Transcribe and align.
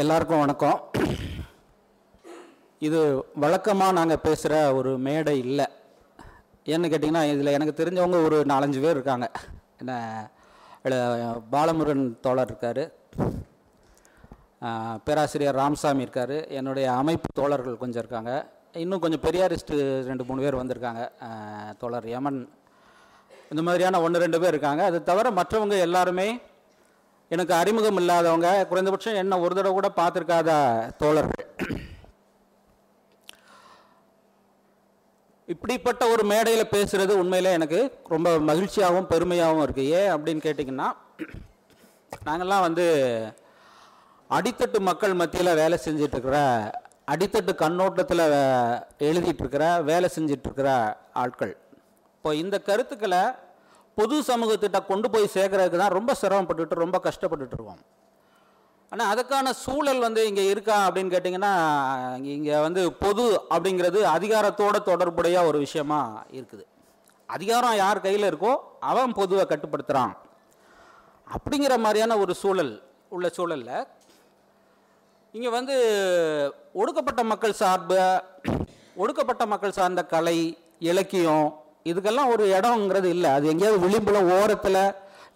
எல்லாருக்கும் 0.00 0.42
வணக்கம். 0.42 0.78
இது 2.86 3.00
வழக்கமாக 3.42 3.96
நாங்கள் 3.96 4.22
பேசுகிற 4.22 4.74
ஒரு 4.74 4.90
மேடை 5.06 5.34
இல்லை. 5.38 5.66
ஏன்னு 6.72 6.88
கேட்டிங்கன்னா 6.92 7.22
இதில் 7.32 7.50
எனக்கு 7.56 7.74
தெரிஞ்சவங்க 7.80 8.18
ஒரு 8.26 8.38
நாலஞ்சு 8.52 8.80
பேர் 8.84 8.96
இருக்காங்க. 8.98 9.26
என்ன 9.80 9.92
பாலமுருகன் 11.54 12.04
தோழர் 12.26 12.50
இருக்கார். 12.52 12.82
பேராசிரியர் 15.08 15.60
ராமசாமி 15.62 16.04
இருக்கார். 16.06 16.36
என்னுடைய 16.60 16.86
அமைப்பு 17.02 17.30
தோழர்கள் 17.40 17.82
கொஞ்சம் 17.82 18.02
இருக்காங்க. 18.04 18.32
இன்னும் 18.84 19.04
கொஞ்சம் 19.04 19.24
பெரியாரிஸ்ட்டு 19.26 19.80
ரெண்டு 20.08 20.26
மூணு 20.30 20.44
பேர் 20.46 20.60
வந்திருக்காங்க. 20.62 21.04
தோழர் 21.82 22.08
யமன். 22.14 22.40
இந்த 23.50 23.64
மாதிரியான 23.68 24.00
ஒன்று 24.06 24.24
ரெண்டு 24.24 24.40
பேர் 24.40 24.54
இருக்காங்க. 24.56 24.84
அது 24.92 25.00
தவிர 25.10 25.30
மற்றவங்க 25.42 25.78
எல்லாருமே 25.88 26.28
எனக்கு 27.34 27.52
அறிமுகம் 27.60 27.98
இல்லாதவங்க 28.00 28.48
குறைந்தபட்சம் 28.70 29.20
என்ன 29.22 29.38
ஒரு 29.44 29.54
தடவை 29.54 29.72
கூட 29.74 29.88
பார்த்துருக்காத 29.98 30.50
தோழர்கள். 31.02 31.46
இப்படிப்பட்ட 35.52 36.02
ஒரு 36.14 36.24
மேடையில் 36.32 36.72
பேசுகிறது 36.74 37.12
உண்மையில் 37.22 37.54
எனக்கு 37.58 37.80
ரொம்ப 38.12 38.28
மகிழ்ச்சியாகவும் 38.48 39.08
பெருமையாகவும் 39.12 39.64
இருக்குது 39.66 39.92
ஏன் 40.00 40.12
அப்படின்னு 40.14 40.44
கேட்டிங்கன்னா 40.46 40.88
நாங்கள்லாம் 42.26 42.66
வந்து 42.66 42.86
அடித்தட்டு 44.38 44.78
மக்கள் 44.90 45.14
மத்தியில் 45.20 45.58
வேலை 45.62 45.78
செஞ்சிட்ருக்கிற 45.86 46.36
அடித்தட்டு 47.12 47.54
கண்ணோட்டத்தில் 47.62 48.24
எழுதிட்டுருக்கிற 49.08 49.64
வேலை 49.90 50.08
செஞ்சிட்ருக்கிற 50.16 50.68
ஆட்கள். 51.22 51.54
இப்போ 52.16 52.30
இந்த 52.42 52.56
கருத்துக்களை 52.68 53.22
பொது 53.98 54.16
சமூகத்திட்ட 54.28 54.78
கொண்டு 54.90 55.08
போய் 55.14 55.34
சேர்க்கறதுக்கு 55.36 55.80
தான் 55.82 55.96
ரொம்ப 55.98 56.12
சிரமப்பட்டுட்டு 56.22 56.82
ரொம்ப 56.84 56.98
கஷ்டப்பட்டுட்டு 57.06 57.56
இருக்கோம். 57.56 57.82
ஆனால் 58.92 59.10
அதுக்கான 59.12 59.52
சூழல் 59.64 60.04
வந்து 60.06 60.22
இங்கே 60.30 60.44
இருக்கா 60.52 60.76
அப்படின்னு 60.86 61.14
கேட்டிங்கன்னா 61.14 61.52
இங்கே 62.34 62.56
வந்து 62.66 62.82
பொது 63.04 63.24
அப்படிங்கிறது 63.54 64.00
அதிகாரத்தோட 64.16 64.76
தொடர்புடைய 64.90 65.36
ஒரு 65.50 65.58
விஷயமா 65.66 66.00
இருக்குது. 66.38 66.64
அதிகாரம் 67.28 67.76
யார் 67.82 68.04
கையில் 68.06 68.28
இருக்கோ 68.30 68.52
அவன் 68.90 69.16
பொதுவை 69.20 69.44
கட்டுப்படுத்துகிறான் 69.52 70.14
அப்படிங்கிற 71.34 71.74
மாதிரியான 71.84 72.16
ஒரு 72.24 72.34
சூழல் 72.42 72.72
உள்ள 73.16 73.26
சூழலில் 73.36 73.76
இங்கே 75.34 75.50
வந்து 75.58 75.76
ஒடுக்கப்பட்ட 76.80 77.22
மக்கள் 77.32 77.58
சார்பு 77.62 77.98
ஒடுக்கப்பட்ட 79.02 79.42
மக்கள் 79.52 79.76
சார்ந்த 79.78 80.02
கலை 80.14 80.38
இலக்கியம் 80.90 81.46
இதுக்கெல்லாம் 81.90 82.32
ஒரு 82.34 82.44
இடங்கிறது 82.56 83.08
இல்லை. 83.14 83.30
அது 83.36 83.50
எங்கேயாவது 83.52 83.84
விளிம்பில் 83.84 84.28
ஓரத்தில் 84.36 84.82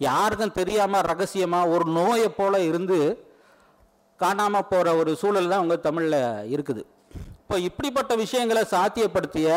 யாருக்கும் 0.08 0.58
தெரியாமல் 0.58 1.06
ரகசியமாக 1.10 1.72
ஒரு 1.74 1.84
நோயை 1.98 2.28
போல் 2.38 2.66
இருந்து 2.70 2.98
காணாமல் 4.20 4.68
போகிற 4.72 4.94
ஒரு 5.00 5.10
சூழல் 5.20 5.50
தான் 5.52 5.62
உங்கள் 5.64 5.84
தமிழில் 5.86 6.20
இருக்குது. 6.54 6.82
இப்போ 7.42 7.56
இப்படிப்பட்ட 7.68 8.12
விஷயங்களை 8.24 8.62
சாத்தியப்படுத்திய 8.74 9.48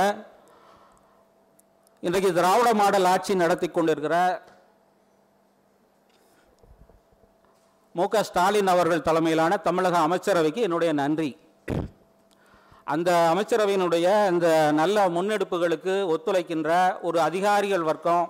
இன்றைக்கு 2.07 2.29
திராவிட 2.39 2.69
மாடல் 2.81 3.09
ஆட்சி 3.13 3.33
நடத்தி 3.43 3.67
கொண்டிருக்கிற 3.69 4.15
மு 7.95 8.05
க 8.13 8.21
ஸ்டாலின் 8.27 8.71
அவர்கள் 8.73 9.07
தலைமையிலான 9.07 9.53
தமிழக 9.67 9.95
அமைச்சரவைக்கு 10.07 10.61
என்னுடைய 10.67 10.91
நன்றி. 10.99 11.29
அந்த 12.93 13.09
அமைச்சரவையினுடைய 13.33 14.07
இந்த 14.33 14.47
நல்ல 14.79 14.97
முன்னெடுப்புகளுக்கு 15.15 15.93
ஒத்துழைக்கின்ற 16.13 16.69
ஒரு 17.07 17.17
அதிகாரிகள் 17.29 17.87
வர்க்கம் 17.89 18.25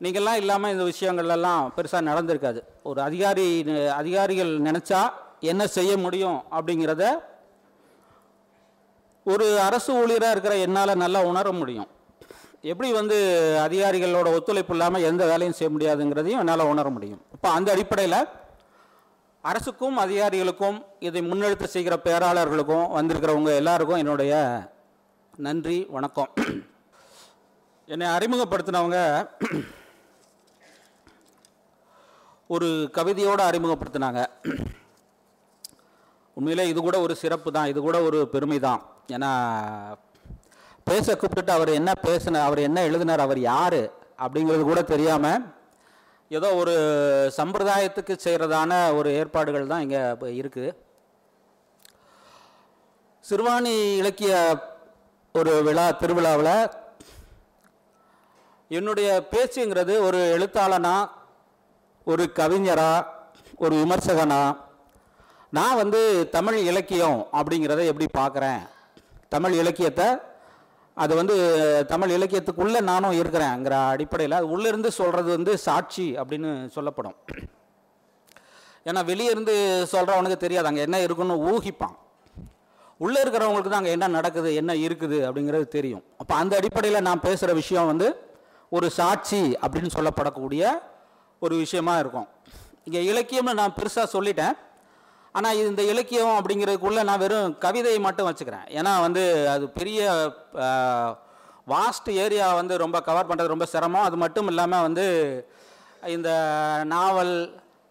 நீங்கள்லாம் 0.00 0.40
இல்லாமல் 0.42 0.72
இந்த 0.74 0.84
விஷயங்கள்லாம் 0.92 1.62
பெருசாக 1.76 2.08
நடந்திருக்காது. 2.10 2.60
ஒரு 2.90 3.00
அதிகாரி 3.08 3.46
அதிகாரிகள் 4.00 4.52
நினச்சா 4.68 5.00
என்ன 5.52 5.62
செய்ய 5.76 5.92
முடியும் 6.04 6.38
அப்படிங்கிறத 6.56 7.04
ஒரு 9.26 9.46
அரசு 9.68 9.90
ஊழியராக 10.00 10.34
இருக்கிற 10.34 10.56
என்னால் 10.66 11.00
நல்லா 11.04 11.20
உணர 11.30 11.46
முடியும். 11.60 11.88
எப்படி 12.72 12.88
வந்து 12.98 13.16
அதிகாரிகளோட 13.66 14.28
ஒத்துழைப்பு 14.36 14.74
இல்லாமல் 14.76 15.06
எந்த 15.10 15.22
வேலையும் 15.30 15.56
செய்ய 15.58 15.70
முடியாதுங்கிறதையும் 15.74 16.42
என்னால் 16.42 16.70
உணர 16.72 16.88
முடியும். 16.96 17.22
இப்போ 17.36 17.48
அந்த 17.58 17.68
அடிப்படையில் 17.74 18.20
அரசுக்கும் 19.48 19.98
அதிகாரிகளுக்கும் 20.02 20.78
இதை 21.06 21.20
முன்னெடுத்து 21.26 21.66
செய்கிற 21.72 21.94
பேராளர்களுக்கும் 22.06 22.86
வந்திருக்கிறவங்க 22.96 23.50
எல்லாருக்கும் 23.60 24.00
என்னுடைய 24.02 24.32
நன்றி 25.46 25.76
வணக்கம். 25.96 26.30
என்னை 27.88 28.06
அறிமுகப்படுத்தினவங்க 28.16 28.98
ஒரு 32.54 32.68
கவிதையோடு 32.96 33.42
அறிமுகப்படுத்தினாங்க. 33.50 34.22
உண்மையிலே 36.36 36.64
இது 36.72 36.80
கூட 36.86 36.96
ஒரு 37.06 37.16
சிறப்பு 37.22 37.50
தான் 37.56 37.70
இது 37.72 37.80
கூட 37.88 37.98
ஒரு 38.08 38.18
பெருமை 38.34 38.58
தான். 38.68 38.82
ஏன்னா 39.16 39.30
பேச 40.88 41.06
கூப்பிட்டுட்டு 41.14 41.56
அவர் 41.58 41.70
என்ன 41.80 41.92
பேசின 42.06 42.42
அவர் 42.48 42.66
என்ன 42.68 42.80
எழுதினார் 42.88 43.26
அவர் 43.26 43.40
யார் 43.52 43.80
அப்படிங்கிறது 44.24 44.64
கூட 44.70 44.82
தெரியாமல் 44.94 45.44
ஏதோ 46.30 46.54
ஒரு 46.54 46.74
சம்பிரதாயத்துக்கு 47.36 48.14
செய்கிறதான 48.24 48.94
ஒரு 48.94 49.10
ஏற்பாடுகள் 49.10 49.66
தான் 49.66 49.80
இங்கே 49.80 50.00
இருக்குது 50.36 50.70
சிறுவாணி 53.24 53.74
இலக்கிய 53.96 54.32
ஒரு 55.34 55.62
விழா 55.62 55.90
திருவிழாவில் 55.92 56.54
என்னுடைய 58.70 59.22
பேச்சுங்கிறது 59.32 59.98
ஒரு 59.98 60.20
எழுத்தாளனா 60.36 60.94
ஒரு 62.06 62.32
கவிஞரா 62.36 62.90
ஒரு 63.58 63.74
விமர்சகனா 63.76 64.40
நான் 65.52 65.76
வந்து 65.76 66.00
தமிழ் 66.30 66.58
இலக்கியம் 66.62 67.26
அப்படிங்கிறத 67.32 67.84
எப்படி 67.84 68.06
பார்க்குறேன்? 68.18 68.62
தமிழ் 69.28 69.52
இலக்கியத்தை 69.52 70.08
அது 71.02 71.12
வந்து 71.20 71.34
தமிழ் 71.92 72.12
இலக்கியத்துக்குள்ளே 72.16 72.80
நானும் 72.90 73.18
இருக்கிறேங்கிற 73.20 73.74
அடிப்படையில் 73.92 74.38
அது 74.38 74.48
உள்ளிருந்து 74.54 74.90
சொல்கிறது 75.00 75.30
வந்து 75.36 75.52
சாட்சி 75.66 76.06
அப்படின்னு 76.20 76.50
சொல்லப்படும். 76.76 77.16
ஏன்னா 78.88 79.00
வெளியே 79.10 79.30
இருந்து 79.34 79.54
சொல்கிறவனுக்கு 79.92 80.38
தெரியாது. 80.44 80.68
அங்கே 80.70 80.84
என்ன 80.88 80.98
இருக்குன்னு 81.06 81.36
ஊகிப்பான். 81.52 81.96
உள்ளே 83.04 83.18
இருக்கிறவங்களுக்கு 83.22 83.70
தான் 83.70 83.82
அங்கே 83.82 83.94
என்ன 83.96 84.06
நடக்குது 84.18 84.50
என்ன 84.60 84.72
இருக்குது 84.86 85.18
அப்படிங்கிறது 85.28 85.66
தெரியும். 85.76 86.04
அப்போ 86.20 86.34
அந்த 86.42 86.52
அடிப்படையில் 86.60 87.06
நான் 87.08 87.24
பேசுகிற 87.26 87.54
விஷயம் 87.62 87.90
வந்து 87.92 88.08
ஒரு 88.76 88.86
சாட்சி 88.98 89.40
அப்படின்னு 89.64 89.90
சொல்லப்படக்கூடிய 89.96 90.62
ஒரு 91.46 91.54
விஷயமா 91.64 91.94
இருக்கும். 92.02 92.28
இங்கே 92.86 93.02
இலக்கியம்னு 93.12 93.58
நான் 93.62 93.76
பெருசாக 93.80 94.06
சொல்லிட்டேன். 94.16 94.56
ஆனால் 95.38 95.58
இந்த 95.70 95.82
இலக்கியம் 95.92 96.36
அப்படிங்கிறதுக்குள்ளே 96.38 97.02
நான் 97.08 97.22
வெறும் 97.24 97.54
கவிதையை 97.64 98.00
மட்டும் 98.06 98.28
வச்சுக்கிறேன். 98.28 98.66
ஏன்னா 98.78 98.92
வந்து 99.06 99.22
அது 99.54 99.64
பெரிய 99.78 100.00
வாஸ்ட் 101.74 102.08
ஏரியா 102.24 102.48
வந்து 102.60 102.74
ரொம்ப 102.84 102.98
கவர் 103.08 103.28
பண்ணுறது 103.30 103.54
ரொம்ப 103.54 103.66
சிரமம். 103.74 104.06
அது 104.08 104.16
மட்டும் 104.24 104.48
இல்லாமல் 104.52 104.84
வந்து 104.86 105.06
இந்த 106.16 106.30
நாவல் 106.94 107.34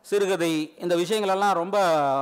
சிறுகதை 0.09 0.51
இந்த 0.83 0.93
விஷயங்களெல்லாம் 1.01 1.55
ரொம்ப 1.61 1.77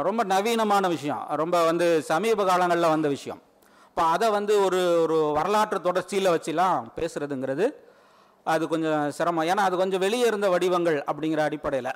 ரொம்ப 0.08 0.22
நவீனமான 0.34 0.88
விஷயம். 0.96 1.24
ரொம்ப 1.42 1.58
வந்து 1.70 1.88
சமீப 2.12 2.46
காலங்களில் 2.50 2.94
வந்த 2.96 3.08
விஷயம். 3.16 3.42
இப்போ 3.90 4.04
அதை 4.14 4.28
வந்து 4.38 4.54
ஒரு 4.66 4.80
ஒரு 5.04 5.18
வரலாற்று 5.38 5.80
தொடர்ச்சியில் 5.88 6.34
வச்சுலாம் 6.36 6.88
பேசுகிறதுங்கிறது 7.00 7.66
அது 8.54 8.64
கொஞ்சம் 8.74 9.04
சிரமம். 9.18 9.48
ஏன்னா 9.52 9.66
அது 9.70 9.76
கொஞ்சம் 9.82 10.04
வெளியே 10.06 10.26
இருந்த 10.32 10.48
வடிவங்கள் 10.54 10.98
அப்படிங்கிற 11.12 11.42
அடிப்படையில். 11.50 11.94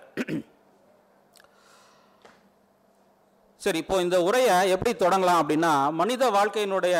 சரி 3.68 3.80
இப்போ 3.84 4.02
இந்த 4.02 4.18
உரையை 4.24 4.70
எப்படி 4.70 4.92
தொடங்கலாம் 4.96 5.40
அப்படின்னா 5.42 5.72
மனித 5.92 6.30
வாழ்க்கையினுடைய 6.30 6.98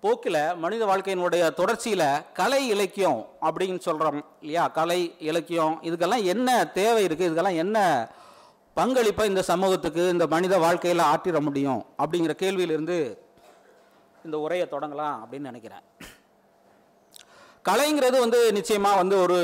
போக்கில் 0.00 0.38
மனித 0.56 0.82
வாழ்க்கையினுடைய 0.84 1.54
தொடர்ச்சியில் 1.54 2.04
கலை 2.32 2.60
இலக்கியம் 2.68 3.20
அப்படின்னு 3.40 3.78
சொல்கிறோம் 3.78 4.24
இல்லையா? 4.40 4.68
கலை 4.68 5.14
இலக்கியம் 5.18 5.74
இதுக்கெல்லாம் 5.82 6.24
என்ன 6.24 6.64
தேவை 6.66 7.06
இருக்குது 7.06 7.28
இதுக்கெல்லாம் 7.28 7.60
என்ன 7.64 7.78
பங்களிப்பை 8.74 9.26
இந்த 9.28 9.42
சமூகத்துக்கு 9.42 10.08
இந்த 10.08 10.26
மனித 10.26 10.58
வாழ்க்கையில் 10.58 11.08
ஆற்றிட 11.12 11.40
முடியும்? 11.40 11.86
அப்படிங்கிற 11.98 12.34
கேள்வியிலிருந்து 12.44 12.98
இந்த 14.24 14.38
உரையை 14.38 14.68
தொடங்கலாம் 14.70 15.18
அப்படின்னு 15.24 15.50
நினைக்கிறேன். 15.50 15.84
கலைங்கிறது 17.64 18.18
வந்து 18.18 18.52
நிச்சயமாக 18.52 18.96
வந்து 18.96 19.20
ஒரு 19.20 19.40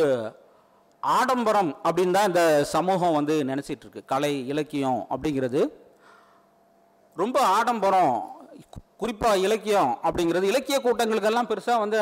ஆடம்பரம் 1.18 1.70
அப்படின்னு 1.86 2.16
தான் 2.16 2.28
இந்த 2.30 2.42
சமூகம் 2.74 3.16
வந்து 3.16 3.34
நினச்சிட்டு 3.50 3.84
இருக்கு 3.84 4.02
கலை 4.12 4.32
இலக்கியம் 4.52 5.00
அப்படிங்கிறது. 5.14 5.62
ரொம்ப 7.22 7.38
ஆடம்பரம் 7.56 8.14
குறிப்பாக 9.02 9.42
இலக்கியம் 9.46 9.92
அப்படிங்கிறது. 10.06 10.50
இலக்கிய 10.52 10.76
கூட்டங்களுக்கெல்லாம் 10.84 11.50
பெருசாக 11.50 11.82
வந்து 11.84 11.98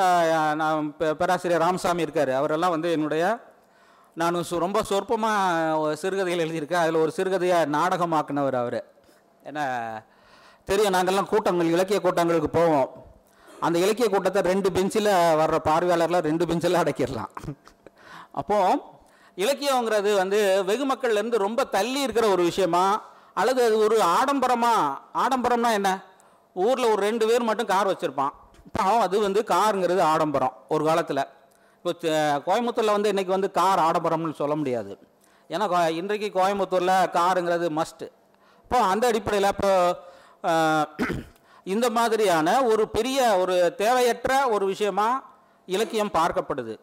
நான் 0.60 0.94
பேராசிரியர் 1.20 1.64
ராமசாமி 1.64 2.04
இருக்கார். 2.06 2.32
அவரெல்லாம் 2.40 2.74
வந்து 2.76 2.90
என்னுடைய 2.96 3.24
நான் 4.20 4.40
ரொம்ப 4.66 4.82
சொற்பமாக 4.90 5.94
சிறுகதைகள் 6.02 6.44
எழுதியிருக்கேன். 6.46 6.82
அதில் 6.84 7.02
ஒரு 7.04 7.12
சிறுகதையை 7.16 7.58
நாடகமாக்குனவர் 7.76 8.58
அவர். 8.62 8.80
ஏன்னா 9.48 9.64
தெரியும் 10.70 10.94
நாங்கள்லாம் 10.94 11.30
கூட்டங்கள் 11.34 11.74
இலக்கிய 11.76 12.00
கூட்டங்களுக்கு 12.00 12.50
போவோம். 12.58 12.90
அந்த 13.66 13.76
இலக்கிய 13.84 14.08
கூட்டத்தை 14.08 14.42
ரெண்டு 14.52 14.72
பெஞ்சில் 14.72 15.10
வர்ற 15.40 15.58
பார்வையாளர்லாம் 15.68 16.28
ரெண்டு 16.30 16.46
பெஞ்சில் 16.46 16.80
அடக்கிடலாம். 16.82 17.32
அப்போது 18.32 18.80
இலக்கியங்கிறது 19.36 20.16
வந்து 20.16 20.64
வெகு 20.64 20.86
மக்கள்லேருந்து 20.86 21.36
ரொம்ப 21.36 21.64
தள்ளி 21.64 22.00
இருக்கிற 22.00 22.28
ஒரு 22.28 22.42
விஷயமா 22.42 23.02
அல்லது 23.34 23.64
அது 23.64 23.78
ஒரு 23.78 23.98
ஆடம்பரமா 23.98 24.98
ஆடம்பரம்னா 25.14 25.72
என்ன? 25.72 26.04
ஊரில் 26.54 26.84
ஒரு 26.84 26.96
ரெண்டு 26.96 27.26
பேர் 27.26 27.42
மட்டும் 27.42 27.66
கார் 27.66 27.86
வச்சுருப்பான். 27.86 28.30
பாவம் 28.72 29.00
அது 29.00 29.20
வந்து 29.20 29.44
காருங்கிறது 29.46 30.00
ஆடம்பரம் 30.00 30.56
ஒரு 30.68 30.84
காலத்தில். 30.84 31.26
இப்போ 31.82 32.08
கோயம்புத்தூரில் 32.46 32.90
வந்து 32.90 33.12
இன்றைக்கி 33.12 33.26
வந்து 33.26 33.50
கார் 33.50 33.78
ஆடம்பரம்னு 33.78 34.34
சொல்ல 34.34 34.56
முடியாது. 34.56 34.98
ஏன்னா 35.48 35.52
கோ- 35.52 35.90
இன்றைக்கு 35.90 36.40
கோயம்புத்தூரில் 36.40 37.10
காருங்கிறது 37.10 37.68
மஸ்ட்டு 37.76 38.10
இப்போ 38.62 38.78
அந்த 38.78 39.06
அடிப்படையில் 39.06 39.48
இப்போ 39.48 39.98
இந்த 41.64 41.90
மாதிரியான 41.90 42.64
ஒரு 42.64 42.88
பெரிய 42.88 43.36
ஒரு 43.36 43.74
தேவையற்ற 43.74 44.48
ஒரு 44.48 44.66
விஷயமா 44.66 45.22
இலக்கியம் 45.66 46.10
பார்க்கப்படுது. 46.12 46.78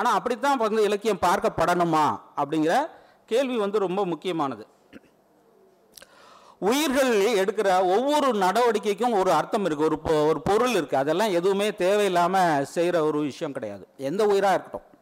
ஆனால் 0.00 0.16
அப்படித்தான் 0.16 0.56
வந்து 0.56 0.82
இலக்கியம் 0.82 1.18
பார்க்கப்படணுமா? 1.18 2.20
அப்படிங்கிற 2.36 2.86
கேள்வி 3.26 3.56
வந்து 3.56 3.78
ரொம்ப 3.78 4.06
முக்கியமானது. 4.06 4.66
உயிர்கள் 6.58 7.34
எடுக்கிற 7.34 7.80
ஒவ்வொரு 7.80 8.38
நடவடிக்கைக்கும் 8.38 9.18
ஒரு 9.18 9.32
அர்த்தம் 9.32 9.66
இருக்குது 9.66 9.84
ஒரு 9.84 9.98
பொ- 10.04 10.26
ஒரு 10.26 10.42
பொருள் 10.42 10.72
இருக்குது 10.72 10.94
அதெல்லாம் 10.94 11.30
எதுவுமே 11.30 11.74
தேவையில்லாமல் 11.74 12.64
செய்கிற 12.64 13.04
ஒரு 13.04 13.20
விஷயம் 13.20 13.52
கிடையாது. 13.52 13.88
எந்த 13.96 14.26
உயிராக 14.26 14.54
இருக்கட்டும். 14.54 14.98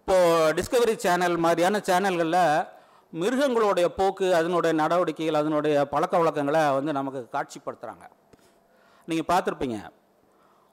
இப்போது 0.00 0.62
டிஸ்கவரி 0.62 0.96
சேனல் 0.96 1.36
மாதிரியான 1.36 1.78
சேனல்களில் 1.78 2.68
மிருகங்களுடைய 3.10 3.94
போக்கு 3.94 4.34
அதனுடைய 4.34 4.76
நடவடிக்கைகள் 4.76 5.34
அதனுடைய 5.34 5.88
பழக்க 5.88 6.16
வழக்கங்களை 6.16 6.70
வந்து 6.70 6.92
நமக்கு 6.92 7.28
காட்சிப்படுத்துகிறாங்க 7.32 8.10
நீங்கள் 9.06 9.36
பார்த்துருப்பீங்க. 9.36 9.88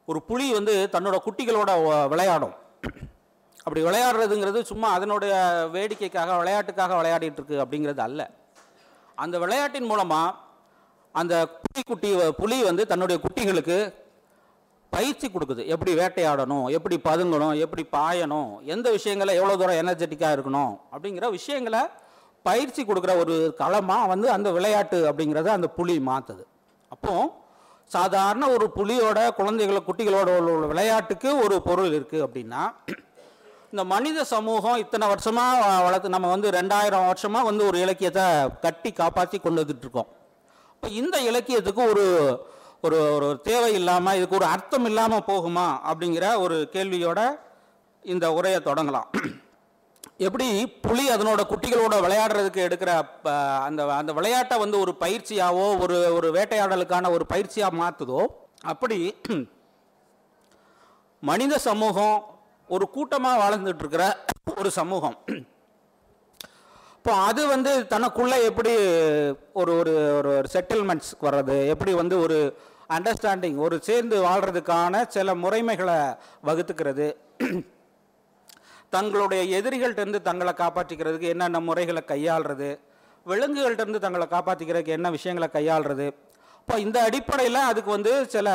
ஒரு 0.06 0.22
புலி 0.22 0.54
வந்து 0.54 0.90
தன்னோட 0.92 1.18
குட்டிகளோட 1.26 2.08
விளையாடும். 2.08 2.62
அப்படி 3.66 3.82
விளையாடுறதுங்கிறது 3.84 4.62
சும்மா 4.62 4.88
அதனுடைய 4.98 5.34
வேடிக்கைக்காக 5.76 6.38
விளையாட்டுக்காக 6.42 6.96
விளையாடிட்டு 7.00 7.40
இருக்கு 7.40 7.58
அப்படிங்கிறது 7.64 8.02
அல்ல. 8.08 8.22
அந்த 9.18 9.36
விளையாட்டின் 9.44 9.90
மூலமாக 9.92 10.36
அந்த 11.16 11.34
புலிக்குட்டி 11.64 12.10
புலி 12.42 12.58
வந்து 12.64 12.84
தன்னுடைய 12.88 13.18
குட்டிகளுக்கு 13.26 13.78
பயிற்சி 14.92 15.28
கொடுக்குது. 15.28 15.62
எப்படி 15.66 15.92
வேட்டையாடணும் 16.00 16.66
எப்படி 16.70 16.96
பதுங்கணும் 17.10 17.56
எப்படி 17.66 17.84
பாயணும் 17.92 18.50
எந்த 18.74 18.88
விஷயங்களை 18.92 19.36
எவ்வளோ 19.36 19.56
தூரம் 19.58 19.82
எனர்ஜெட்டிக்காக 19.84 20.36
இருக்கணும் 20.38 20.74
அப்படிங்கிற 20.94 21.30
விஷயங்களை 21.30 21.82
பயிற்சி 22.46 22.82
கொடுக்குற 22.84 23.14
ஒரு 23.20 23.36
களமாக 23.62 24.08
வந்து 24.08 24.28
அந்த 24.32 24.50
விளையாட்டு 24.52 24.98
அப்படிங்கிறத 25.10 25.52
அந்த 25.58 25.68
புலி 25.78 25.96
மாற்றுது 26.10 26.44
அப்போது 26.92 27.30
சாதாரண 27.92 28.44
ஒரு 28.50 28.66
புலியோட 28.76 29.20
குழந்தைகள 29.40 29.80
குட்டிகளோட 29.88 30.30
உள்ள 30.38 30.68
விளையாட்டுக்கு 30.68 31.30
ஒரு 31.44 31.56
பொருள் 31.62 31.96
இருக்குது 31.98 32.26
அப்படின்னா 32.26 32.62
இந்த 33.74 33.84
மனித 33.84 34.24
சமூகம் 34.24 34.76
இத்தனை 34.76 35.08
வருஷமாக 35.08 35.82
வளர்த்து 35.84 36.10
நம்ம 36.10 36.30
வந்து 36.30 36.50
ரெண்டாயிரம் 36.50 37.06
வருஷமாக 37.06 37.46
வந்து 37.46 37.66
ஒரு 37.66 37.80
இலக்கியத்தை 37.80 38.24
கட்டி 38.62 38.92
காப்பாற்றி 38.92 39.40
கொண்டு 39.40 39.62
வந்துட்டு 39.62 39.80
இருக்கோம். 39.80 40.08
இப்போ 40.74 40.88
இந்த 40.88 41.22
இலக்கியத்துக்கு 41.22 41.90
ஒரு 41.90 42.04
ஒரு 42.82 43.14
ஒரு 43.14 43.40
தேவை 43.42 43.74
இல்லாமல் 43.74 44.16
இதுக்கு 44.16 44.36
ஒரு 44.36 44.46
அர்த்தம் 44.46 44.86
இல்லாமல் 44.86 45.26
போகுமா 45.28 45.80
அப்படிங்கிற 45.90 46.40
ஒரு 46.40 46.70
கேள்வியோட 46.74 47.20
இந்த 48.02 48.34
உரையை 48.34 48.60
தொடங்கலாம். 48.66 49.10
எப்படி 50.18 50.68
புலி 50.68 51.10
அதனோட 51.10 51.42
குட்டிகளோட 51.50 51.96
விளையாடுறதுக்கு 52.06 52.62
எடுக்கிற 52.68 52.92
ப- 53.24 53.32
அந்த 53.64 53.86
அந்த 53.94 54.14
விளையாட்டை 54.14 54.58
வந்து 54.58 54.80
ஒரு 54.80 54.96
பயிற்சியாவோ 55.00 55.80
ஒரு 55.80 56.14
ஒரு 56.14 56.32
வேட்டையாடலுக்கான 56.32 57.12
ஒரு 57.12 57.26
பயிற்சியாக 57.30 57.80
மாற்றுதோ 57.82 58.26
அப்படி 58.62 59.00
மனித 61.20 61.58
சமூகம் 61.58 62.16
ஒரு 62.70 62.86
கூட்டமாக 62.90 63.42
வாழ்ந்துட்டு 63.42 63.84
இருக்கிற 63.84 64.06
ஒரு 64.60 64.70
சமூகம். 64.80 65.18
இப்போ 66.98 67.14
அது 67.28 67.42
வந்து 67.54 67.72
தனக்குள்ளே 67.94 68.38
எப்படி 68.50 68.74
ஒரு 69.62 69.72
ஒரு 69.80 69.94
ஒரு 70.18 70.32
செட்டில்மெண்ட்ஸ் 70.54 71.12
வர்றது 71.26 71.58
எப்படி 71.74 71.94
வந்து 72.02 72.16
ஒரு 72.26 72.38
அண்டர்ஸ்டாண்டிங் 72.96 73.58
ஒரு 73.66 73.76
சேர்ந்து 73.88 74.16
வாழ்கிறதுக்கான 74.28 75.04
சில 75.16 75.36
முறைமைகளை 75.44 75.98
வகுத்துக்கிறது. 76.50 77.08
தங்களுடைய 78.96 79.44
எதிரிகள்கிட்டருந்து 79.60 80.22
தங்களை 80.30 80.54
காப்பாற்றிக்கிறதுக்கு 80.62 81.32
என்னென்ன 81.34 81.60
முறைகளை 81.70 82.04
கையாளுறது 82.12 82.70
விலங்குகள்கிட்டருந்து 83.26 84.04
தங்களை 84.06 84.28
காப்பாற்றிக்கிறதுக்கு 84.36 84.96
என்ன 84.98 85.10
விஷயங்களை 85.18 85.50
கையாளுறது. 85.58 86.08
இப்போ 86.62 86.76
இந்த 86.86 86.98
அடிப்படையில் 87.08 87.68
அதுக்கு 87.70 87.92
வந்து 87.92 88.12
சில 88.34 88.48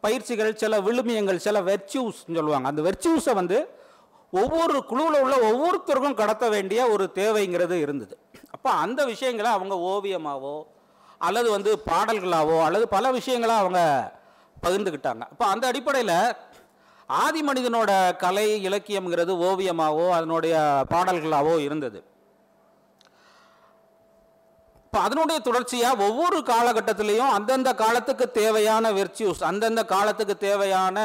பயிற்சிகள் 0.00 0.56
சில 0.56 0.80
விழுமியங்கள் 0.80 1.36
சில 1.36 1.60
வெர்ச்சியூஸ் 1.60 2.18
சொல்லுவாங்க. 2.34 2.68
அந்த 2.68 2.82
வெர்ச்சியூஸை 2.82 3.34
வந்து 3.34 3.78
ஒவ்வொரு 4.30 4.84
குழுவில் 4.84 5.20
உள்ள 5.20 5.36
ஒவ்வொருத்தருக்கும் 5.36 6.14
கடத்த 6.14 6.48
வேண்டிய 6.48 6.88
ஒரு 6.88 7.10
தேவைங்கிறது 7.14 7.72
இருந்தது. 7.72 8.18
அப்போ 8.50 8.70
அந்த 8.70 9.04
விஷயங்களை 9.04 9.50
அவங்க 9.50 9.74
ஓவியமாகவோ 9.74 10.62
அல்லது 11.18 11.50
வந்து 11.50 11.82
பாடல்களாகவோ 11.86 12.64
அல்லது 12.64 12.88
பல 12.88 13.12
விஷயங்களாக 13.12 13.62
அவங்க 13.62 14.12
பகிர்ந்துக்கிட்டாங்க 14.62 15.20
அப்போ 15.20 15.46
அந்த 15.46 15.66
அடிப்படையில் 15.66 16.36
ஆதி 17.06 17.40
மனிதனோட 17.42 18.16
கலை 18.16 18.68
இலக்கியம்ங்கிறது 18.68 19.32
ஓவியமாகவோ 19.48 20.10
அதனுடைய 20.10 20.84
பாடல்களாகவோ 20.90 21.58
இருந்தது. 21.58 22.09
இப்போ 24.90 25.00
அதனுடைய 25.06 25.38
தொடர்ச்சியாக 25.46 26.04
ஒவ்வொரு 26.06 26.38
காலகட்டத்திலையும் 26.48 27.32
அந்தந்த 27.34 27.70
காலத்துக்கு 27.80 28.24
தேவையான 28.38 28.90
வெர்ச்சியூஸ் 28.96 29.42
அந்தந்த 29.48 29.82
காலத்துக்கு 29.92 30.34
தேவையான 30.44 30.96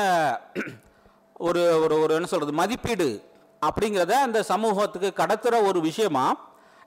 ஒரு 1.47 1.61
ஒரு 1.83 1.95
ஒரு 2.03 2.13
என்ன 2.15 2.27
சொல்கிறது 2.31 2.55
மதிப்பீடு 2.59 3.07
அப்படிங்கிறத 3.61 4.13
அந்த 4.27 4.39
சமூகத்துக்கு 4.51 5.09
கடத்துகிற 5.19 5.57
ஒரு 5.67 5.79
விஷயமா 5.89 6.23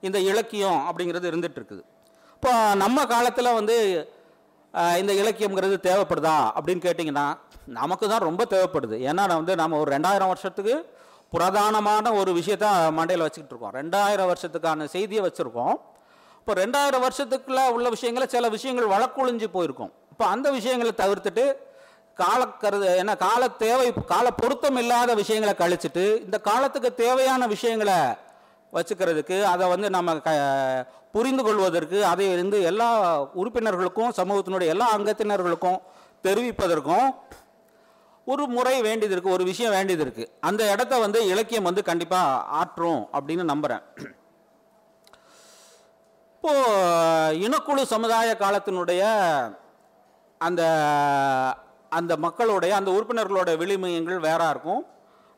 இந்த 0.07 0.19
இலக்கியம் 0.31 0.81
அப்படிங்கிறது 0.87 1.29
இருந்துகிட்ருக்குது 1.31 1.83
இப்போ 2.35 2.51
நம்ம 2.83 3.05
காலத்தில் 3.13 3.55
வந்து 3.59 3.77
இந்த 5.01 5.13
இலக்கியம்ங்கிறது 5.21 5.77
தேவைப்படுதா 5.87 6.37
அப்படின்னு 6.57 6.85
கேட்டிங்கன்னா 6.87 7.27
நமக்கு 7.79 8.05
தான் 8.13 8.25
ரொம்ப 8.29 8.45
தேவைப்படுது. 8.55 8.97
ஏன்னா 9.09 9.29
வந்து 9.41 9.55
நம்ம 9.61 9.79
ஒரு 9.83 9.91
ரெண்டாயிரம் 9.95 10.33
வருஷத்துக்கு 10.33 10.75
புரதானமான 11.35 12.13
ஒரு 12.19 12.33
விஷயத்த 12.39 12.67
மண்டையில் 12.99 13.25
வச்சுக்கிட்டு 13.25 13.55
இருக்கோம். 13.55 13.77
ரெண்டாயிரம் 13.79 14.29
வருஷத்துக்கான 14.31 14.89
செய்தியை 14.97 15.23
வச்சுருக்கோம். 15.27 15.77
இப்போ 16.49 16.61
ரெண்டாயிரம் 16.61 17.03
வருஷத்துக்குள்ள 17.03 17.63
உள்ள 17.71 17.87
விஷயங்களை 17.89 18.27
சில 18.27 18.45
விஷயங்கள் 18.49 18.85
வழக்குழிஞ்சு 18.85 19.47
போயிருக்கும். 19.47 19.91
இப்போ 20.11 20.25
அந்த 20.25 20.47
விஷயங்களை 20.51 20.91
தவிர்த்துட்டு 20.91 21.43
காலக்கருது 22.17 22.87
என்ன 22.97 23.13
கால 23.15 23.49
தேவை 23.57 23.93
கால 24.05 24.31
பொருத்தம் 24.31 24.77
இல்லாத 24.77 25.11
விஷயங்களை 25.13 25.53
கழிச்சிட்டு 25.53 26.05
இந்த 26.19 26.37
காலத்துக்கு 26.39 26.89
தேவையான 26.95 27.47
விஷயங்களை 27.47 27.99
வச்சுக்கிறதுக்கு 28.73 29.37
அதை 29.43 29.67
வந்து 29.67 29.89
நம்ம 29.89 30.17
க 30.19 30.31
புரிந்து 31.11 31.43
கொள்வதற்கு 31.43 32.05
அதை 32.05 32.27
வந்து 32.35 32.61
எல்லா 32.63 32.89
உறுப்பினர்களுக்கும் 33.35 34.15
சமூகத்தினுடைய 34.17 34.73
எல்லா 34.73 34.87
அங்கத்தினர்களுக்கும் 34.97 35.79
தெரிவிப்பதற்கும் 36.23 37.09
ஒரு 38.27 38.45
முறை 38.47 38.77
வேண்டியது 38.81 39.15
இருக்குது 39.15 39.33
ஒரு 39.33 39.43
விஷயம் 39.43 39.71
வேண்டியது 39.71 40.05
இருக்குது 40.05 40.31
அந்த 40.41 40.63
இடத்த 40.71 40.97
வந்து 40.99 41.21
இலக்கியம் 41.27 41.63
வந்து 41.63 41.83
கண்டிப்பாக 41.83 42.41
ஆற்றும் 42.59 43.03
அப்படின்னு 43.13 43.45
நம்புகிறேன் 43.45 43.85
இப்போ 46.39 46.51
இனக்குழு 47.45 47.81
சமுதாய 47.93 48.29
காலத்தினுடைய 48.41 49.01
அந்த 50.41 50.61
அந்த 51.97 52.13
மக்களுடைய 52.25 52.71
அந்த 52.77 52.89
உறுப்பினர்களோட 52.97 53.49
விழுமியங்கள் 53.61 54.19
வேறா 54.25 54.47
இருக்கும். 54.53 54.81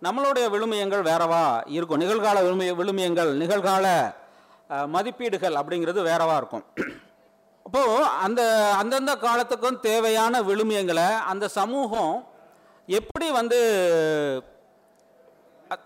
நம்மளுடைய 0.01 0.45
விழுமியங்கள் 0.53 1.07
வேறவா 1.07 1.41
இருக்கும். 1.77 2.01
நிகழ்கால 2.03 2.37
விழுமிய 2.47 2.73
விழுமியங்கள் 2.79 3.31
நிகழ்கால 3.41 3.85
மதிப்பீடுகள் 4.95 5.57
அப்படிங்கிறது 5.61 6.01
வேறவா 6.09 6.35
இருக்கும். 6.41 6.65
அப்போ 7.65 7.81
அந்த 8.25 8.41
அந்தந்த 8.81 9.15
காலத்துக்கும் 9.25 9.79
தேவையான 9.87 10.41
விழுமியங்களை 10.49 11.07
அந்த 11.31 11.47
சமூகம் 11.59 12.13
எப்படி 12.99 13.29
வந்து 13.39 13.59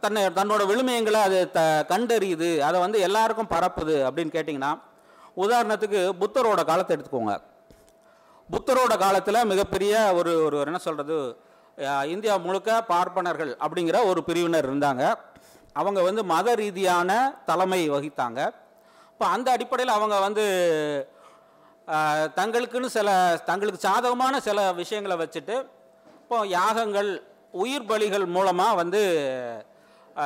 தன்னை 0.04 0.24
தன்னோட 0.40 0.62
விழுமியங்களை 0.72 1.22
அது 1.30 1.40
த 1.58 1.62
கண்டறியுது 1.94 2.52
அதை 2.68 2.78
வந்து 2.86 3.00
எல்லாருக்கும் 3.08 3.54
பரப்புது 3.56 3.98
அப்படின்னு 4.10 4.36
கேட்டிங்கன்னா 4.38 4.74
உதாரணத்துக்கு 5.44 6.02
புத்தரோட 6.22 6.62
காலத்தை 6.70 6.94
எடுத்துக்கோங்க. 6.96 7.36
புத்தரோட 8.54 8.94
காலத்தில் 9.04 9.48
மிகப்பெரிய 9.52 9.94
ஒரு 10.20 10.34
ஒரு 10.48 10.58
என்ன 10.70 10.82
சொல்கிறது 10.88 11.18
இந்தியா 12.14 12.34
முழுக்க 12.46 12.70
பார்ப்பனர்கள் 12.92 13.52
அப்படிங்கிற 13.66 13.98
ஒரு 14.12 14.20
பிரிவினர் 14.28 14.68
இருந்தாங்க. 14.70 15.04
அவங்க 15.80 16.00
வந்து 16.08 16.22
மத 16.34 16.48
ரீதியான 16.62 17.10
தலைமை 17.50 17.80
வகித்தாங்க. 17.96 18.40
இப்போ 19.14 19.26
அந்த 19.36 19.48
அடிப்படையில் 19.56 19.98
அவங்க 19.98 20.16
வந்து 20.28 20.46
தங்களுக்குன்னு 22.40 22.90
சில 22.98 23.10
தங்களுக்கு 23.50 23.80
சாதகமான 23.88 24.36
சில 24.48 24.60
விஷயங்களை 24.82 25.16
வச்சுட்டு 25.24 25.56
இப்போ 26.22 26.38
யாகங்கள் 26.58 27.10
உயிர் 27.64 27.90
பலிகள் 27.90 28.26
மூலமாக 28.36 28.80
வந்து 28.82 29.02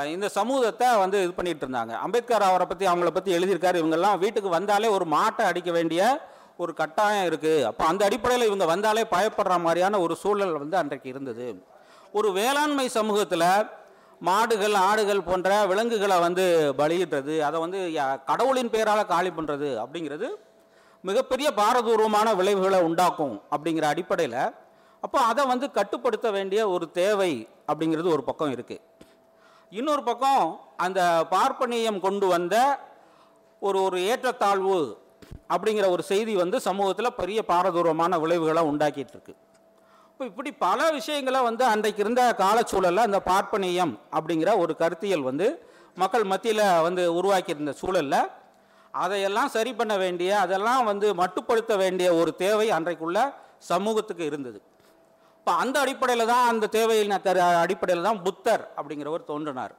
இந்த 0.10 0.28
சமூகத்தை 0.30 0.98
வந்து 0.98 1.24
இது 1.24 1.34
பண்ணிட்டு 1.34 1.66
இருந்தாங்க. 1.66 1.94
அம்பேத்கர் 1.98 2.42
அவரை 2.42 2.66
பற்றி 2.66 2.88
அவங்கள 2.88 3.10
பற்றி 3.10 3.32
எழுதியிருக்காரு. 3.38 3.78
இவங்கெல்லாம் 3.82 4.20
வீட்டுக்கு 4.20 4.50
வந்தாலே 4.50 4.88
ஒரு 4.88 5.06
மாட்டை 5.10 5.44
அடிக்க 5.46 5.72
வேண்டிய 5.72 6.02
ஒரு 6.58 6.74
கட்டாயம் 6.74 7.26
இருக்குது 7.30 7.64
அப்போ 7.64 7.86
அந்த 7.86 8.06
அடிப்படையில் 8.06 8.48
இவங்க 8.48 8.66
வந்தாலே 8.66 9.04
பயப்படுற 9.12 9.60
மாதிரியான 9.60 10.00
ஒரு 10.00 10.16
சூழல் 10.16 10.58
வந்து 10.58 10.78
அன்றைக்கு 10.78 11.10
இருந்தது. 11.10 11.48
ஒரு 12.12 12.32
வேளாண்மை 12.32 12.88
சமூகத்தில் 12.90 13.48
மாடுகள் 14.22 14.76
ஆடுகள் 14.82 15.24
போன்ற 15.24 15.66
விலங்குகளை 15.66 16.20
வந்து 16.20 16.46
பலியிடுறது 16.78 17.36
அதை 17.40 17.60
வந்து 17.60 17.80
யா- 17.94 18.20
கடவுளின் 18.26 18.70
பெயரால் 18.70 19.06
காலி 19.06 19.30
பண்ணுறது 19.30 19.70
அப்படிங்கிறது 19.84 20.28
மிகப்பெரிய 21.04 21.50
பாரதூர்வமான 21.52 22.36
விளைவுகளை 22.36 22.80
உண்டாக்கும் 22.82 23.36
அப்படிங்கிற 23.52 23.86
அடிப்படையில் 23.86 24.40
அப்போ 25.04 25.20
அதை 25.22 25.46
வந்து 25.46 25.72
கட்டுப்படுத்த 25.72 26.30
வேண்டிய 26.32 26.62
ஒரு 26.70 26.92
தேவை 26.92 27.32
அப்படிங்கிறது 27.68 28.10
ஒரு 28.12 28.24
பக்கம் 28.24 28.52
இருக்குது 28.52 28.84
இன்னொரு 29.72 30.04
பக்கம் 30.04 30.46
அந்த 30.86 31.02
பார்ப்பனியம் 31.32 32.00
கொண்டு 32.00 32.28
வந்த 32.28 32.56
ஒரு 33.62 33.78
ஒரு 33.82 33.98
ஏற்றத்தாழ்வு 34.12 34.80
அப்படிங்கிற 35.54 35.86
ஒரு 35.90 36.04
செய்தி 36.04 36.36
வந்து 36.36 36.58
சமூகத்தில் 36.68 37.18
பெரிய 37.20 37.40
பாரதூரமான 37.52 38.20
விளைவுகளை 38.20 38.62
உண்டாக்கிட்டு 38.72 39.14
இருக்கு. 39.16 39.34
இப்போ 40.12 40.26
இப்படி 40.26 40.52
பல 40.52 40.90
விஷயங்களை 40.92 41.42
வந்து 41.42 41.64
அன்றைக்கு 41.66 42.02
இருந்த 42.04 42.22
காலச்சூழலில் 42.44 43.08
அந்த 43.08 43.20
பார்ப்பனியம் 43.28 43.94
அப்படிங்கிற 44.14 44.58
ஒரு 44.58 44.74
கருத்தியல் 44.76 45.28
வந்து 45.30 45.48
மக்கள் 45.98 46.24
மத்தியில் 46.24 46.66
வந்து 46.88 47.04
உருவாக்கியிருந்த 47.20 47.74
சூழலில் 47.82 48.22
அதையெல்லாம் 49.04 49.54
சரி 49.56 49.74
பண்ண 49.74 49.98
வேண்டிய 49.98 50.40
அதெல்லாம் 50.40 50.84
வந்து 50.86 51.08
மட்டுப்படுத்த 51.14 51.74
வேண்டிய 51.78 52.08
ஒரு 52.16 52.36
தேவை 52.36 52.68
அன்றைக்குள்ள 52.78 53.20
சமூகத்துக்கு 53.72 54.26
இருந்தது. 54.26 54.60
இப்போ 55.40 55.52
அந்த 55.64 55.76
அடிப்படையில் 55.84 56.30
தான் 56.32 56.48
அந்த 56.52 56.66
தேவையின் 56.78 57.14
அடிப்படையில் 57.66 58.08
தான் 58.08 58.24
புத்தர் 58.26 58.64
அப்படிங்கிறவர் 58.78 59.30
தோன்றினார். 59.30 59.76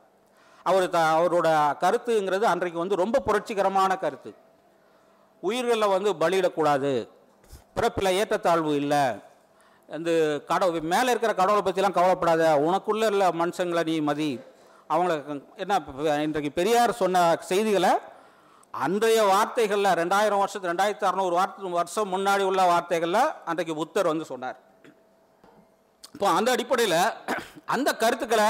அவர் 0.68 0.84
த 0.94 0.98
அவரோட 1.16 1.48
கருத்துங்கிறது 1.82 2.44
அன்றைக்கு 2.52 2.78
வந்து 2.82 3.00
ரொம்ப 3.02 3.20
புரட்சிகரமான 3.26 3.92
கருத்து. 4.04 4.30
உயிர்களில் 5.42 5.94
வந்து 5.94 6.10
பலியிடக்கூடாது 6.22 6.92
பிறப்பில் 7.76 8.16
ஏற்றத்தாழ்வு 8.20 8.72
இல்லை 8.82 9.04
இந்த 9.88 10.10
கடவுள் 10.50 10.90
மேலே 10.92 11.08
இருக்கிற 11.12 11.32
கடவுளை 11.40 11.62
பற்றிலாம் 11.66 11.96
கவலைப்படாத 11.98 12.42
உனக்குள்ளே 12.66 13.06
உள்ள 13.12 13.24
மனுஷங்களை 13.42 13.82
நீ 13.90 13.94
மதி. 14.08 14.30
அவங்கள 14.94 15.14
என்ன 15.64 15.74
இன்றைக்கு 16.26 16.50
பெரியார் 16.58 17.00
சொன்ன 17.02 17.22
செய்திகளை 17.50 17.92
அன்றைய 18.86 19.20
வார்த்தைகளில் 19.30 19.96
ரெண்டாயிரம் 20.00 20.42
வருஷத்து 20.42 20.70
ரெண்டாயிரத்தி 20.72 21.06
அறநூறு 21.10 21.34
வார்த்தை 21.38 21.72
வருஷம் 21.78 22.12
முன்னாடி 22.14 22.44
உள்ள 22.50 22.64
வார்த்தைகளில் 22.72 23.22
அன்றைக்கு 23.50 23.74
புத்தர் 23.80 24.10
வந்து 24.12 24.26
சொன்னார். 24.32 24.58
இப்போ 26.14 26.28
அந்த 26.30 26.50
அடிப்படையில் 26.50 26.98
அந்த 27.66 27.96
கருத்துக்களை 27.96 28.48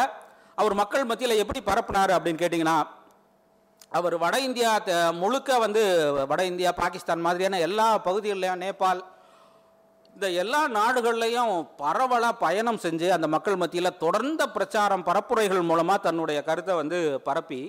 அவர் 0.55 0.75
மக்கள் 0.75 1.05
மத்தியில் 1.05 1.39
எப்படி 1.39 1.61
பரப்புனார் 1.63 2.13
அப்படின்னு 2.15 2.43
கேட்டிங்கன்னா 2.43 2.79
அவர் 3.93 4.17
வட 4.17 4.39
இந்தியா 4.41 4.79
த- 4.79 4.93
முழுக்க 5.13 5.59
வந்து 5.59 5.83
வட 6.27 6.45
இந்தியா 6.45 6.73
பாகிஸ்தான் 6.73 7.21
மாதிரியான 7.21 7.59
எல்லா 7.61 7.99
பகுதிகளிலையும் 7.99 8.63
நேபாள் 8.63 9.01
இந்த 10.17 10.29
எல்லா 10.37 10.69
நாடுகள்லையும் 10.69 11.53
பரவலாக 11.77 12.33
பயணம் 12.37 12.79
செஞ்சு 12.79 13.09
அந்த 13.09 13.27
மக்கள் 13.27 13.57
மத்தியில் 13.57 13.97
தொடர்ந்த 13.97 14.47
பிரச்சாரம் 14.47 15.05
பரப்புரைகள் 15.05 15.63
மூலமாக 15.63 15.99
தன்னுடைய 15.99 16.43
கருத்தை 16.43 16.75
வந்து 16.75 16.99
பரப்பி 17.25 17.61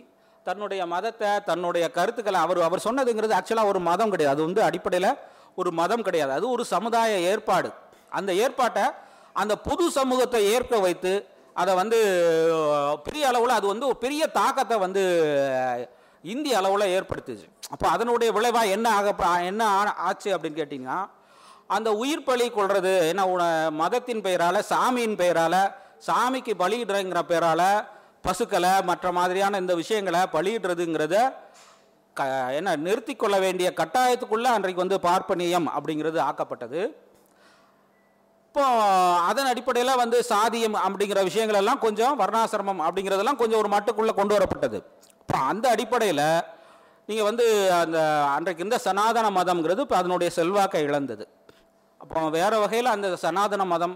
தன்னுடைய 0.45 0.85
மதத்தை 0.85 1.39
தன்னுடைய 1.45 1.91
கருத்துக்களை 1.91 2.39
அவர் 2.39 2.61
அவர் 2.61 2.85
சொன்னதுங்கிறது 2.85 3.33
ஆக்சுவலாக 3.33 3.67
ஒரு 3.67 3.79
மதம் 3.81 4.09
கிடையாது. 4.09 4.33
அது 4.33 4.45
வந்து 4.45 4.63
அடிப்படையில் 4.63 5.11
ஒரு 5.55 5.71
மதம் 5.71 6.01
கிடையாது. 6.01 6.31
அது 6.31 6.49
ஒரு 6.49 6.63
சமுதாய 6.65 7.19
ஏற்பாடு. 7.29 7.69
அந்த 8.09 8.33
ஏற்பாட்டை 8.35 8.85
அந்த 9.33 9.57
பொது 9.57 9.91
சமூகத்தை 9.91 10.51
ஏற்க 10.51 10.79
வைத்து 10.79 11.27
அதை 11.53 11.75
வந்து 11.75 11.97
பெரிய 13.03 13.27
அளவில் 13.27 13.49
அது 13.49 13.67
வந்து 13.67 13.87
ஒரு 13.87 13.97
பெரிய 13.97 14.27
தாக்கத்தை 14.27 14.77
வந்து 14.77 15.03
இந்திய 16.21 16.57
அளவில் 16.57 17.01
ஏற்படுத்துச்சு. 17.01 17.47
அப்போ 17.69 17.87
அதனுடைய 17.87 18.33
விளைவாக 18.33 18.67
என்ன 18.67 18.89
ஆக 18.89 19.41
என்ன 19.41 19.93
ஆச்சு 19.93 20.37
அப்படின்னு 20.37 20.59
கேட்டிங்கன்னா 20.61 21.09
அந்த 21.67 21.93
உயிர் 21.93 22.23
பலி 22.23 22.49
கொள்வது 22.49 23.07
என்ன 23.07 23.27
உன- 23.27 23.69
மதத்தின் 23.71 24.21
பெயரால் 24.21 24.65
சாமியின் 24.69 25.15
பெயரால் 25.15 25.75
சாமிக்கு 26.07 26.53
பலியிடுறங்கிற 26.59 27.21
பெயரால் 27.21 27.87
பசுக்களை 28.21 28.81
மற்ற 28.83 29.11
மாதிரியான 29.11 29.57
இந்த 29.57 29.75
விஷயங்களை 29.75 30.19
பலியிடுறதுங்கிறத 30.19 31.33
க 32.13 32.23
என்ன 32.53 32.75
நிறுத்தி 32.75 33.15
கொள்ள 33.15 33.39
வேண்டிய 33.39 33.73
கட்டாயத்துக்குள்ளே 33.75 34.43
அன்றைக்கு 34.43 34.87
வந்து 34.87 34.99
பார்ப்பனியம் 34.99 35.67
அப்படிங்கிறது 35.67 36.19
ஆக்கப்பட்டது. 36.19 36.95
இப்போ 38.51 38.63
அதன் 39.27 39.49
அடிப்படையில் 39.49 39.99
வந்து 40.01 40.17
சாதியம் 40.29 40.73
அப்படிங்கிற 40.85 41.19
விஷயங்கள் 41.27 41.57
எல்லாம் 41.59 41.79
கொஞ்சம் 41.83 42.15
வர்ணாசிரமம் 42.21 42.81
அப்படிங்கிறதெல்லாம் 42.85 43.39
கொஞ்சம் 43.41 43.59
ஒரு 43.59 43.69
மட்டுக்குள்ளே 43.73 44.13
கொண்டு 44.17 44.33
வரப்பட்டது. 44.35 44.79
இப்போ 45.21 45.35
அந்த 45.51 45.65
அடிப்படையில் 45.75 46.25
நீங்கள் 47.09 47.27
வந்து 47.29 47.45
அந்த 47.81 47.97
அன்றைக்கு 48.33 48.61
இருந்த 48.63 48.79
சனாதன 48.87 49.29
மதம்ங்கிறது 49.37 49.83
இப்போ 49.85 49.97
அதனுடைய 50.01 50.29
செல்வாக்கை 50.39 50.81
இழந்தது. 50.89 51.25
அப்போ 52.01 52.25
வேறு 52.37 52.57
வகையில் 52.63 52.93
அந்த 52.95 53.07
சனாதன 53.25 53.65
மதம் 53.73 53.95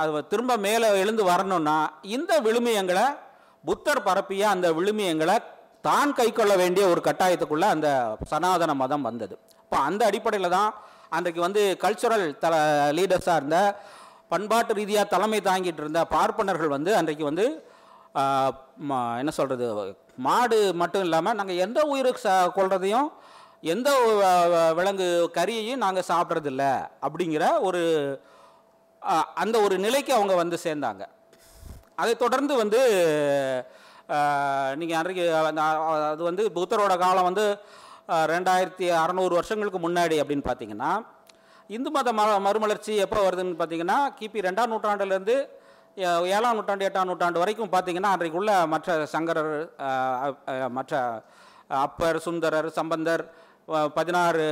அது 0.00 0.24
திரும்ப 0.32 0.56
மேலே 0.66 0.88
எழுந்து 1.02 1.22
வரணும்னா 1.30 1.78
இந்த 2.16 2.32
விழுமியங்களை 2.46 3.06
புத்தர் 3.68 4.04
பரப்பிய 4.08 4.42
அந்த 4.54 4.66
விழுமியங்களை 4.78 5.36
தான் 5.88 6.14
கை 6.20 6.28
கொள்ள 6.38 6.54
வேண்டிய 6.62 6.86
ஒரு 6.92 7.02
கட்டாயத்துக்குள்ளே 7.08 7.68
அந்த 7.74 7.88
சனாதன 8.32 8.74
மதம் 8.84 9.06
வந்தது. 9.10 9.34
இப்போ 9.64 9.78
அந்த 9.88 10.02
அடிப்படையில் 10.10 10.54
தான் 10.56 10.70
அன்றைக்கு 11.12 11.40
வந்து 11.40 11.62
கல்ச்சுரல் 11.80 12.26
தல 12.38 12.54
லீடர்ஸாக 12.92 13.36
இருந்த 13.36 13.58
பண்பாட்டு 14.28 14.74
ரீதியாக 14.74 15.06
தலைமை 15.08 15.40
தாங்கிட்டு 15.40 15.78
இருந்த 15.78 16.04
பார்ப்பனர்கள் 16.10 16.68
வந்து 16.68 16.96
அன்றைக்கு 16.96 17.24
வந்து 17.24 17.46
என்ன 19.18 19.30
சொல்கிறது 19.30 19.66
மாடு 20.18 20.58
மட்டும் 20.74 21.02
இல்லாமல் 21.02 21.36
நாங்கள் 21.36 21.56
எந்த 21.56 21.80
உயிருக்கு 21.86 22.22
ச 22.22 22.30
கொள்றதையும் 22.56 23.08
எந்த 23.64 23.88
வ- 24.18 24.36
விலங்கு 24.74 25.06
கறியையும் 25.34 25.76
நாங்கள் 25.76 26.08
சாப்பிட்றதில்ல 26.08 26.64
அப்படிங்கிற 27.02 27.44
ஒரு 27.60 27.80
அந்த 29.34 29.56
ஒரு 29.60 29.78
நிலைக்கு 29.78 30.12
அவங்க 30.12 30.34
வந்து 30.34 30.56
சேர்ந்தாங்க. 30.64 31.02
அதை 31.96 32.14
தொடர்ந்து 32.16 32.54
வந்து 32.56 32.80
நீங்கள் 34.74 34.98
அன்றைக்கு 34.98 35.24
அந்த, 35.40 35.62
அது 36.06 36.22
வந்து 36.22 36.44
புத்தரோட 36.50 36.98
காலம் 36.98 37.24
வந்து 37.24 37.44
ரெண்டாயிரத்தி 38.32 38.86
அறநூறு 38.94 39.34
வருஷங்களுக்கு 39.34 39.78
முன்னாடி 39.78 40.16
அப்படின்னு 40.20 40.48
பார்த்தீங்கன்னா 40.48 40.92
இந்து 41.70 41.90
மத 41.90 42.12
ம 42.12 42.22
மறுமலர்ச்சி 42.38 42.92
எப்போ 42.96 43.18
வருதுன்னு 43.22 43.58
பார்த்தீங்கன்னா 43.58 43.98
கிபி 44.18 44.40
ரெண்டாம் 44.40 44.72
நூற்றாண்டுலேருந்து 44.72 45.36
ஏழாம் 46.28 46.56
நூற்றாண்டு 46.56 46.86
எட்டாம் 46.86 47.06
நூற்றாண்டு 47.06 47.38
வரைக்கும் 47.38 47.72
பார்த்தீங்கன்னா 47.72 48.10
அன்றைக்குள்ள 48.12 48.52
மற்ற 48.66 49.06
சங்கரர் 49.06 49.54
மற்ற 50.68 51.22
அப்பர் 51.78 52.18
சுந்தரர் 52.18 52.68
சம்பந்தர் 52.70 53.22
பதினாறு 53.94 54.44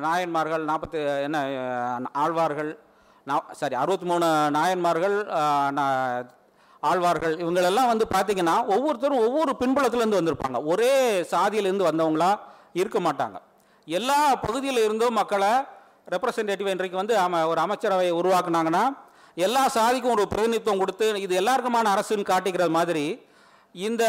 நாயன்மார்கள் 0.00 0.64
நாற்பத்தி 0.64 0.98
என்ன 1.24 1.38
ஆழ்வார்கள் 2.12 2.70
சாரி 3.52 3.74
அறுபத்தி 3.74 4.06
மூணு 4.06 4.26
நாயன்மார்கள் 4.50 5.16
ஆழ்வார்கள் 6.82 7.34
இவங்களெல்லாம் 7.38 7.90
வந்து 7.92 8.06
பார்த்தீங்கன்னா 8.14 8.56
ஒவ்வொருத்தரும் 8.66 9.24
ஒவ்வொரு 9.26 9.52
பின்புலத்துலேருந்து 9.60 10.20
வந்திருப்பாங்க. 10.20 10.58
ஒரே 10.64 11.22
சாதியிலேருந்து 11.32 11.88
வந்தவங்களா 11.88 12.30
இருக்க 12.80 12.98
மாட்டாங்க. 13.00 13.36
எல்லா 13.86 14.18
பகுதியில் 14.34 14.84
இருந்தும் 14.84 15.18
மக்களை 15.20 15.52
ரெப்ரசன்டேட்டிவ் 16.14 16.72
இன்றைக்கு 16.72 17.00
வந்து 17.00 17.14
அம 17.18 17.40
ஒரு 17.48 17.60
அமைச்சரவை 17.60 18.10
உருவாக்குனாங்கன்னா 18.20 18.84
எல்லா 19.36 19.62
சாதிக்கும் 19.68 20.14
ஒரு 20.14 20.24
பிரதிநிதித்துவம் 20.32 20.78
கொடுத்து 20.78 21.06
இது 21.20 21.34
எல்லாருக்குமான 21.40 21.90
அரசுன்னு 21.94 22.30
காட்டிக்கிற 22.30 22.66
மாதிரி 22.68 23.04
இந்த 23.74 24.04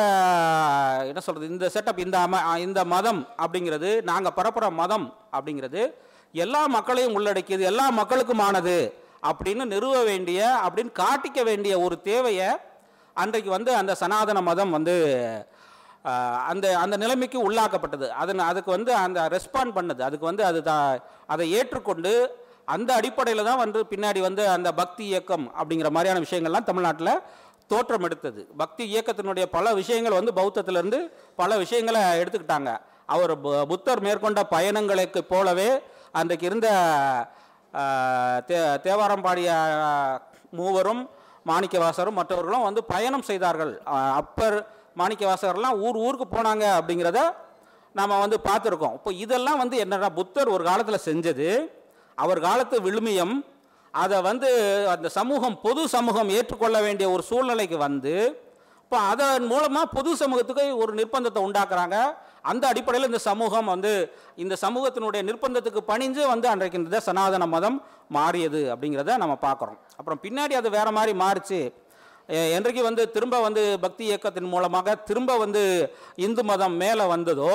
என்ன 1.09 1.19
சொல்கிறது 1.19 1.51
இந்த 1.53 1.67
செட்டப் 1.73 1.99
இந்த 1.99 2.17
அம 2.25 2.35
இந்த 2.57 2.83
மதம் 2.85 3.21
அப்படிங்கிறது 3.43 3.89
நாங்கள் 4.03 4.35
பரப்புகிற 4.37 4.69
மதம் 4.71 5.07
அப்படிங்கிறது 5.33 5.81
எல்லா 6.33 6.61
மக்களையும் 6.67 7.15
உள்ளடக்கியது 7.15 7.63
எல்லா 7.63 7.85
மக்களுக்குமானது 7.91 8.77
அப்படின்னு 9.23 9.63
நிறுவ 9.65 9.95
வேண்டிய 10.03 10.39
அப்படின்னு 10.65 10.91
காட்டிக்க 10.93 11.39
வேண்டிய 11.43 11.73
ஒரு 11.79 11.95
தேவையை 12.01 12.49
அன்றைக்கு 13.15 13.49
வந்து 13.49 13.71
அந்த 13.75 13.93
சனாதன 13.95 14.41
மதம் 14.41 14.71
வந்து 14.71 14.95
அந்த 16.47 16.77
அந்த 16.77 16.97
நிலைமைக்கு 16.97 17.51
உள்ளாக்கப்பட்டது. 17.51 18.07
அதன் 18.07 18.39
அதுக்கு 18.39 18.71
வந்து 18.71 18.93
அந்த 18.93 19.21
ரெஸ்பாண்ட் 19.21 19.75
பண்ணது. 19.75 20.01
அதுக்கு 20.01 20.25
வந்து 20.25 20.45
அது 20.45 20.63
தான் 20.63 20.99
அதை 21.27 21.51
ஏற்றுக்கொண்டு 21.51 22.35
அந்த 22.65 22.93
அடிப்படையில் 22.93 23.43
தான் 23.43 23.57
வந்து 23.57 23.85
பின்னாடி 23.89 24.19
வந்து 24.19 24.49
அந்த 24.49 24.73
பக்தி 24.73 25.05
இயக்கம் 25.05 25.47
அப்படிங்கிற 25.47 25.89
மாதிரியான 25.89 26.19
விஷயங்கள்லாம் 26.19 26.63
தமிழ்நாட்டில் 26.63 27.19
தோற்றம் 27.67 28.03
எடுத்தது. 28.03 28.47
பக்தி 28.57 28.97
இயக்கத்தினுடைய 28.97 29.45
பல 29.45 29.73
விஷயங்கள் 29.73 30.23
வந்து 30.23 30.31
பௌத்தத்திலேருந்து 30.33 31.11
பல 31.35 31.57
விஷயங்களை 31.57 32.01
எடுத்துக்கிட்டாங்க. 32.01 32.77
அவர் 33.05 33.41
பு- 33.41 33.65
புத்தர் 33.65 34.01
மேற்கொண்ட 34.01 34.43
பயணங்களுக்கு 34.51 35.23
போலவே 35.23 35.81
அன்றைக்கு 36.11 36.45
இருந்த 36.45 36.69
தே 38.47 38.81
தேவாரம் 38.81 39.21
பாடிய 39.21 39.53
மூவரும் 40.51 41.09
மாணிக்கவாசரும் 41.45 42.11
மற்றவர்களும் 42.11 42.61
வந்து 42.61 42.83
பயணம் 42.83 43.21
செய்தார்கள். 43.21 43.81
அப்பர் 43.85 44.77
மாணிக்க 45.01 45.23
வாசகர்லாம் 45.29 45.79
ஊர் 45.85 46.01
ஊருக்கு 46.05 46.27
போனாங்க 46.35 46.65
அப்படிங்கிறத 46.79 47.21
நாம் 47.99 48.21
வந்து 48.23 48.37
பார்த்துருக்கோம். 48.49 48.95
இப்போ 48.99 49.11
இதெல்லாம் 49.23 49.61
வந்து 49.63 49.77
என்னென்னா 49.83 50.09
புத்தர் 50.19 50.53
ஒரு 50.55 50.63
காலத்தில் 50.69 51.05
செஞ்சது. 51.07 51.47
அவர் 52.23 52.39
காலத்து 52.47 52.77
விழுமியம். 52.87 53.33
அதை 53.93 54.17
வந்து 54.29 54.49
அந்த 54.93 55.07
சமூகம் 55.17 55.55
பொது 55.65 55.81
சமூகம் 55.95 56.29
ஏற்றுக்கொள்ள 56.37 56.77
வேண்டிய 56.85 57.07
ஒரு 57.15 57.23
சூழ்நிலைக்கு 57.29 57.77
வந்து 57.87 58.13
இப்போ 58.83 58.99
அதன் 59.11 59.43
மூலமாக 59.51 59.87
பொது 59.95 60.11
சமூகத்துக்கு 60.21 60.63
ஒரு 60.83 60.91
நிர்பந்தத்தை 60.99 61.39
உண்டாக்குறாங்க. 61.47 61.97
அந்த 62.51 62.63
அடிப்படையில் 62.71 63.09
இந்த 63.09 63.21
சமூகம் 63.27 63.67
வந்து 63.73 63.91
இந்த 64.43 64.55
சமூகத்தினுடைய 64.63 65.21
நிர்பந்தத்துக்கு 65.29 65.81
பணிஞ்சு 65.91 66.21
வந்து 66.33 66.47
அன்றைக்கு 66.51 66.79
இந்த 66.81 66.99
சனாதன 67.07 67.47
மதம் 67.55 67.77
மாறியது 68.17 68.61
அப்படிங்கிறத 68.73 69.17
நம்ம 69.23 69.35
பார்க்குறோம். 69.47 69.77
அப்புறம் 69.99 70.21
பின்னாடி 70.25 70.55
அது 70.61 70.69
வேறு 70.77 70.93
மாதிரி 70.97 71.13
மாறிச்சு. 71.23 71.59
என்றைக்கு 72.53 72.81
வந்து 72.83 73.03
திரும்ப 73.11 73.35
வந்து 73.39 73.61
பக்தி 73.79 74.03
இயக்கத்தின் 74.05 74.49
மூலமாக 74.49 74.95
திரும்ப 75.03 75.37
வந்து 75.37 75.61
இந்து 76.17 76.43
மதம் 76.43 76.75
மேலே 76.77 77.05
வந்ததோ 77.07 77.53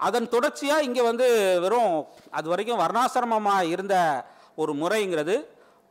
அதன் 0.00 0.28
தொடர்ச்சியாக 0.28 0.84
இங்கே 0.84 1.02
வந்து 1.02 1.26
வெறும் 1.60 1.94
அது 2.30 2.46
வரைக்கும் 2.48 2.82
வர்ணாசிரமமாக 2.82 3.70
இருந்த 3.70 3.96
ஒரு 4.54 4.72
முறைங்கிறது 4.74 5.34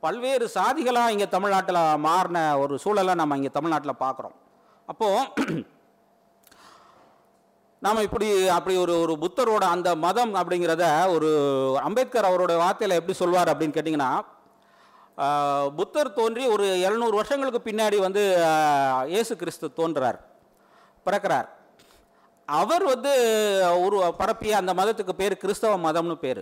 பல்வேறு 0.03 0.46
சாதிகளாக 0.56 1.12
இங்கே 1.12 1.27
தமிழ்நாட்டில் 1.27 1.82
மாறின 2.00 2.39
ஒரு 2.58 2.74
சூழலை 2.79 3.15
நம்ம 3.15 3.38
இங்கே 3.38 3.51
தமிழ்நாட்டில் 3.51 4.01
பார்க்குறோம் 4.01 4.38
அப்போது 4.88 5.63
நாம் 7.82 8.06
இப்படி 8.06 8.27
அப்படி 8.50 8.74
ஒரு 8.77 8.94
ஒரு 9.01 9.13
புத்தரோட 9.20 9.65
அந்த 9.68 9.89
மதம் 9.98 10.34
அப்படிங்கிறத 10.36 10.86
ஒரு 11.10 11.29
அம்பேத்கர் 11.84 12.29
அவரோட 12.29 12.53
வார்த்தையில் 12.58 12.98
எப்படி 12.98 13.15
சொல்வார் 13.18 13.51
அப்படின்னு 13.53 13.75
கேட்டிங்கன்னா 13.75 14.10
புத்தர் 15.77 16.15
தோன்றி 16.19 16.43
ஒரு 16.55 16.65
எழுநூறு 16.88 17.15
வருஷங்களுக்கு 17.19 17.61
பின்னாடி 17.65 17.97
வந்து 18.05 18.21
இயேசு 19.13 19.33
கிறிஸ்து 19.41 19.67
தோன்றார் 19.79 20.19
பிறக்கிறார். 21.05 21.47
அவர் 22.47 22.83
வந்து 22.93 23.11
ஒரு 23.85 23.97
பரப்பிய 24.21 24.53
அந்த 24.61 24.71
மதத்துக்கு 24.79 25.13
பேர் 25.21 25.41
கிறிஸ்தவ 25.43 25.77
மதம்னு 25.88 26.15
பேர். 26.23 26.41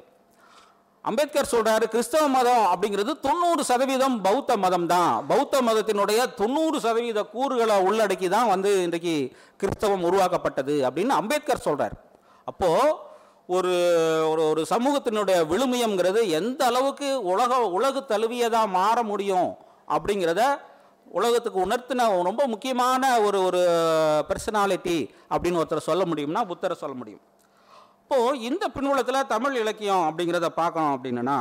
அம்பேத்கர் 1.06 1.52
சொல்கிறார் 1.54 1.84
கிறிஸ்தவ 1.94 2.24
மதம் 2.28 2.64
அப்படிங்கிறது 2.72 3.12
தொண்ணூறு 3.26 3.64
சதவீதம் 3.70 4.16
பௌத்த 4.26 4.58
மதம் 4.64 4.88
தான் 4.94 5.12
பௌத்த 5.28 5.62
மதத்தினுடைய 5.68 6.22
தொண்ணூறு 6.42 6.78
சதவீத 6.86 7.22
கூறுகளை 7.36 7.76
உள்ளடக்கி 7.88 8.30
தான் 8.36 8.50
வந்து 8.54 8.72
இன்றைக்கு 8.86 9.14
கிறிஸ்தவம் 9.62 10.06
உருவாக்கப்பட்டது 10.10 10.76
அப்படின்னு 10.88 11.14
அம்பேத்கர் 11.22 11.66
சொல்கிறார் 11.68 11.96
அப்போது 12.48 12.82
ஒரு 13.56 13.74
ஒரு 14.30 14.42
ஒரு 14.52 14.62
சமூகத்தினுடைய 14.72 15.38
விழுமியங்கிறது 15.52 16.22
எந்த 16.40 16.62
அளவுக்கு 16.70 17.10
உலக 17.34 17.60
உலகு 17.78 18.00
தழுவியதாக 18.10 18.74
மாற 18.78 18.98
முடியும் 19.12 19.50
அப்படிங்கிறத 19.96 20.42
உலகத்துக்கு 21.18 21.60
உணர்த்தின 21.66 22.08
ரொம்ப 22.30 22.46
முக்கியமான 22.54 23.22
ஒரு 23.28 23.40
ஒரு 23.44 23.62
பர்சனாலிட்டி 24.30 24.98
அப்படின்னு 25.34 25.60
ஒருத்தர் 25.62 25.88
சொல்ல 25.90 26.06
முடியும்னா 26.06 26.42
புத்தரை 26.46 26.76
சொல்ல 26.82 26.96
முடியும். 26.96 27.24
இப்போது 28.02 28.42
இந்த 28.50 28.66
பின்புலத்தில் 28.76 29.30
தமிழ் 29.34 29.56
இலக்கியம் 29.62 30.04
அப்படிங்கிறத 30.10 30.50
பார்க்கணும் 30.60 30.94
அப்படின்னா 30.96 31.38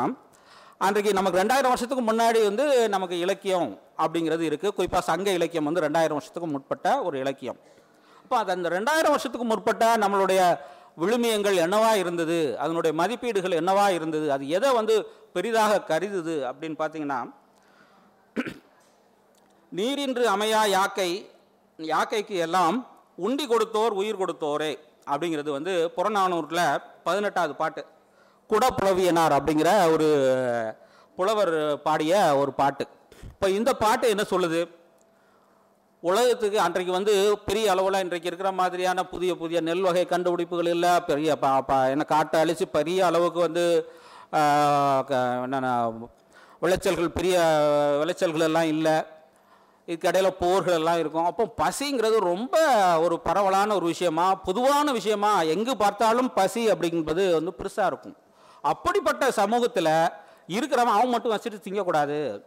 அன்றைக்கு 0.87 1.13
நமக்கு 1.19 1.41
ரெண்டாயிரம் 1.43 1.73
வருஷத்துக்கு 1.73 2.07
முன்னாடி 2.13 2.41
வந்து 2.49 2.65
நமக்கு 2.95 3.19
இலக்கியம் 3.19 3.69
அப்படிங்கிறது 4.03 4.45
இருக்குது 4.51 4.75
குறிப்பாக 4.79 5.05
சங்க 5.11 5.31
இலக்கியம் 5.39 5.65
வந்து 5.65 5.85
ரெண்டாயிரம் 5.87 6.19
வருஷத்துக்கு 6.19 6.49
முற்பட்ட 6.55 6.89
ஒரு 7.03 7.17
இலக்கியம். 7.19 7.59
அப்போ 8.23 8.37
அது 8.39 8.51
அந்த 8.53 8.69
ரெண்டாயிரம் 8.69 9.15
வருஷத்துக்கு 9.15 9.47
முற்பட்ட 9.47 9.85
நம்மளுடைய 10.03 10.41
விழுமியங்கள் 11.01 11.57
என்னவா 11.65 11.93
இருந்தது? 12.03 12.39
அதனுடைய 12.63 12.93
மதிப்பீடுகள் 13.01 13.59
என்னவா 13.61 13.87
இருந்தது? 13.99 14.27
அது 14.35 14.45
எதை 14.49 14.71
வந்து 14.79 14.95
பெரிதாக 15.35 15.83
கருதுது 15.91 16.37
அப்படின்னு 16.51 16.77
பார்த்தீங்கன்னா 16.83 17.21
நீரின்று 19.73 20.25
அமையா 20.35 20.61
யாக்கை 20.77 21.11
யாக்கைக்கு 21.79 22.37
எல்லாம் 22.47 22.77
உண்டி 23.27 23.45
கொடுத்தோர் 23.47 23.99
உயிர் 24.01 24.21
கொடுத்தோரே 24.23 24.73
அப்படிங்கிறது 25.11 25.51
வந்து 25.57 25.73
புறநானூரில் 25.97 26.65
பதினெட்டாவது 27.07 27.55
பாட்டு. 27.55 27.83
குடப்புலவியனார் 28.51 29.35
அப்படிங்கிற 29.39 29.71
ஒரு 29.95 30.09
புலவர் 31.19 31.55
பாடிய 31.87 32.15
ஒரு 32.41 32.53
பாட்டு. 32.61 32.85
இப்போ 33.33 33.47
இந்த 33.59 33.71
பாட்டு 33.83 34.07
என்ன 34.15 34.25
சொல்லுது? 34.33 34.61
உலகத்துக்கு 36.07 36.61
அன்றைக்கு 36.61 36.93
வந்து 36.93 37.39
பெரிய 37.47 37.71
அளவில் 37.71 38.01
இன்றைக்கு 38.01 38.27
இருக்கிற 38.27 38.53
மாதிரியான 38.53 39.05
புதிய 39.05 39.35
புதிய 39.35 39.61
நெல் 39.61 39.81
வகை 39.81 40.07
கண்டுபிடிப்புகள் 40.07 40.67
இல்லை 40.67 41.01
பெரிய 41.01 41.37
ப 41.37 41.63
என்ன 41.89 42.05
காட்டை 42.05 42.41
அழித்து 42.41 42.69
பெரிய 42.69 43.07
அளவுக்கு 43.07 43.41
வந்து 43.41 43.65
க- 45.07 45.41
என்னென்ன 45.43 45.93
விளைச்சல்கள் 46.61 47.09
பெரிய 47.09 47.39
விளைச்சல்கள் 47.99 48.41
எல்லாம் 48.41 48.63
இல்லை. 48.63 48.93
இதுக்கடையில் 49.87 50.37
போர்கள் 50.39 50.75
எல்லாம் 50.75 50.99
இருக்கும். 50.99 51.25
அப்போ 51.25 51.55
பசிங்கிறது 51.63 52.17
ரொம்ப 52.19 52.57
ஒரு 53.01 53.21
பரவலான 53.21 53.75
ஒரு 53.75 53.87
விஷயமா 53.87 54.35
பொதுவான 54.35 54.93
விஷயமா 54.93 55.43
எங்கு 55.43 55.77
பார்த்தாலும் 55.77 56.33
பசி 56.33 56.71
அப்படிங்கிறது 56.71 57.33
வந்து 57.33 57.53
பெருசாக 57.59 57.87
இருக்கும். 57.87 58.17
அப்படிப்பட்ட 58.63 59.31
சமூகத்தில் 59.31 59.93
இருக்கிறவன் 60.49 60.95
அவன் 60.97 61.09
மட்டும் 61.09 61.33
வச்சுட்டு 61.33 61.63
திங்கக்கூடாது. 61.65 62.43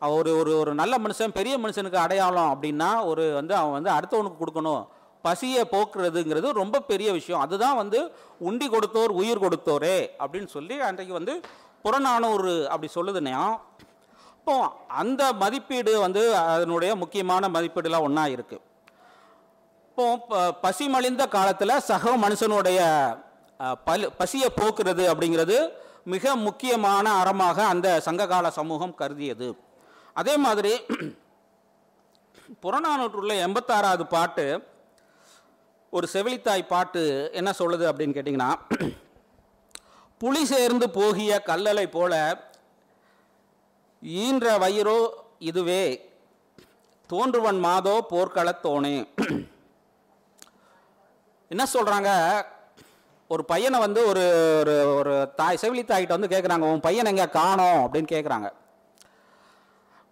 ஒரு 0.00 0.38
ஒரு 0.38 0.58
ஒரு 0.58 0.74
நல்ல 0.74 0.98
மனுஷன் 0.98 1.28
பெரிய 1.28 1.58
மனுஷனுக்கு 1.58 1.94
அடையாளம் 1.94 2.54
அப்படின்னா 2.54 3.04
ஒரு 3.04 3.34
வந்து 3.34 3.54
அவன் 3.54 3.82
வந்து 3.82 3.90
அடுத்தவனுக்கு 3.90 4.40
கொடுக்கணும். 4.40 4.86
பசியை 5.22 5.64
போக்குறதுங்கிறது 5.70 6.52
ரொம்ப 6.52 6.80
பெரிய 6.80 7.12
விஷயம். 7.12 7.40
அதுதான் 7.40 7.76
வந்து 7.76 8.12
உண்டி 8.38 8.68
கொடுத்தோர் 8.68 9.08
உயிர் 9.10 9.38
கொடுத்தோரே 9.38 10.08
அப்படின்னு 10.18 10.46
சொல்லி 10.46 10.80
அன்றைக்கு 10.80 11.12
வந்து 11.12 11.40
புறநானூறு 11.82 12.68
அப்படி 12.68 12.92
சொல்லுதுன்னா 12.94 13.58
இப்போ 14.38 14.54
அந்த 14.88 15.32
மதிப்பீடு 15.32 16.00
வந்து 16.00 16.36
அதனுடைய 16.36 16.94
முக்கியமான 16.94 17.48
மதிப்பீடுலாம் 17.48 18.02
ஒன்றா 18.02 18.26
இருக்குது 18.26 18.64
இப்போ 19.88 20.16
ப- 20.28 20.54
பசி 20.54 20.88
மலிந்த 20.88 21.26
காலத்தில் 21.26 21.80
சக 21.80 22.16
மனுஷனுடைய 22.16 22.80
பல் 23.84 24.12
பசியை 24.18 24.48
போக்குறது 24.56 25.04
அப்படிங்கிறது 25.12 25.56
மிக 26.04 26.36
முக்கியமான 26.36 27.12
அறமாக 27.12 27.64
அந்த 27.66 28.00
சங்ககால 28.00 28.50
சமூகம் 28.50 28.94
கருதியது. 28.94 29.48
அதே 30.18 30.34
மாதிரி 30.38 30.72
புறநானூற்றுள்ள 32.62 33.32
எண்பத்தாறாவது 33.44 34.04
பாட்டு 34.06 34.44
ஒரு 35.92 36.06
செவிலித்தாய் 36.12 36.62
பாட்டு 36.66 37.02
என்ன 37.32 37.50
சொல்லுது 37.58 37.84
அப்படின்னு 37.90 38.16
கேட்டிங்கன்னா 38.16 38.50
புலி 40.20 40.42
சேர்ந்து 40.46 40.86
போகிய 40.90 41.32
கல்லலை 41.46 41.86
போல 41.88 42.14
ஈன்ற 44.02 44.46
வயிறோ 44.58 44.98
இதுவே 45.48 45.82
தோன்றுவன் 47.10 47.60
மாதோ 47.60 47.96
போர்க்களத்தோனே 48.10 48.96
என்ன 51.50 51.64
சொல்கிறாங்க 51.74 52.10
ஒரு 53.30 53.42
பையனை 53.44 53.78
வந்து 53.78 54.00
ஒரு 54.06 54.24
ஒரு 54.58 54.74
ஒரு 54.94 55.12
தாய் 55.36 55.60
செவிலி 55.62 55.82
தாய்கிட்ட 55.84 56.16
வந்து 56.16 56.32
கேட்குறாங்க 56.34 56.66
உன் 56.70 56.86
பையன் 56.86 57.10
எங்கே 57.12 57.26
காணோம்? 57.32 57.80
அப்படின்னு 57.84 58.12
கேட்குறாங்க 58.12 58.48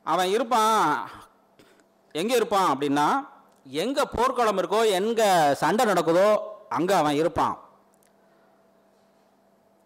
அவன் 0.07 0.29
இருப்பான். 0.29 1.11
எங்கே 2.13 2.35
இருப்பான் 2.35 2.79
அப்படின்னா 2.79 3.29
எங்கே 3.71 4.03
போர்க்களம் 4.13 4.59
இருக்கோ 4.59 4.91
எங்கே 4.91 5.55
சண்டை 5.55 5.85
நடக்குதோ 5.85 6.39
அங்கே 6.69 6.95
அவன் 6.95 7.15
இருப்பான். 7.15 7.59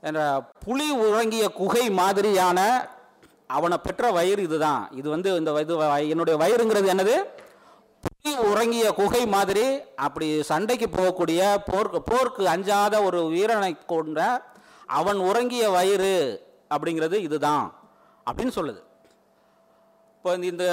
என்ற 0.00 0.42
புலி 0.64 0.90
உறங்கிய 0.90 1.48
குகை 1.48 1.90
மாதிரியான 1.90 2.88
அவனை 3.46 3.78
பெற்ற 3.78 4.11
வயிறு 4.11 4.42
இதுதான். 4.42 4.88
இது 4.90 5.11
வந்து 5.11 5.37
இந்த 5.37 5.61
இது 5.61 5.80
வ- 5.80 6.09
என்னுடைய 6.09 6.44
வயிறுங்கிறது 6.44 6.92
என்னது? 6.94 7.24
புலி 8.22 8.37
உறங்கிய 8.37 8.92
குகை 8.92 9.26
மாதிரி 9.26 9.80
அப்படி 9.96 10.42
சண்டைக்கு 10.42 10.87
போகக்கூடிய 10.87 11.56
போர்க்கு 11.72 11.98
போர்க்கு 12.11 12.44
அஞ்சாத 12.44 13.02
ஒரு 13.02 13.24
வீரனை 13.26 13.76
கொண்ட 13.87 14.42
அவன் 14.87 15.16
உறங்கிய 15.16 15.70
வயிறு 15.70 16.42
அப்படிங்கிறது 16.70 17.14
இதுதான். 17.14 17.74
அப்படின்னு 18.30 18.52
சொல்லுது. 18.54 18.83
இப்போ 20.24 20.33
இந்த 20.37 20.64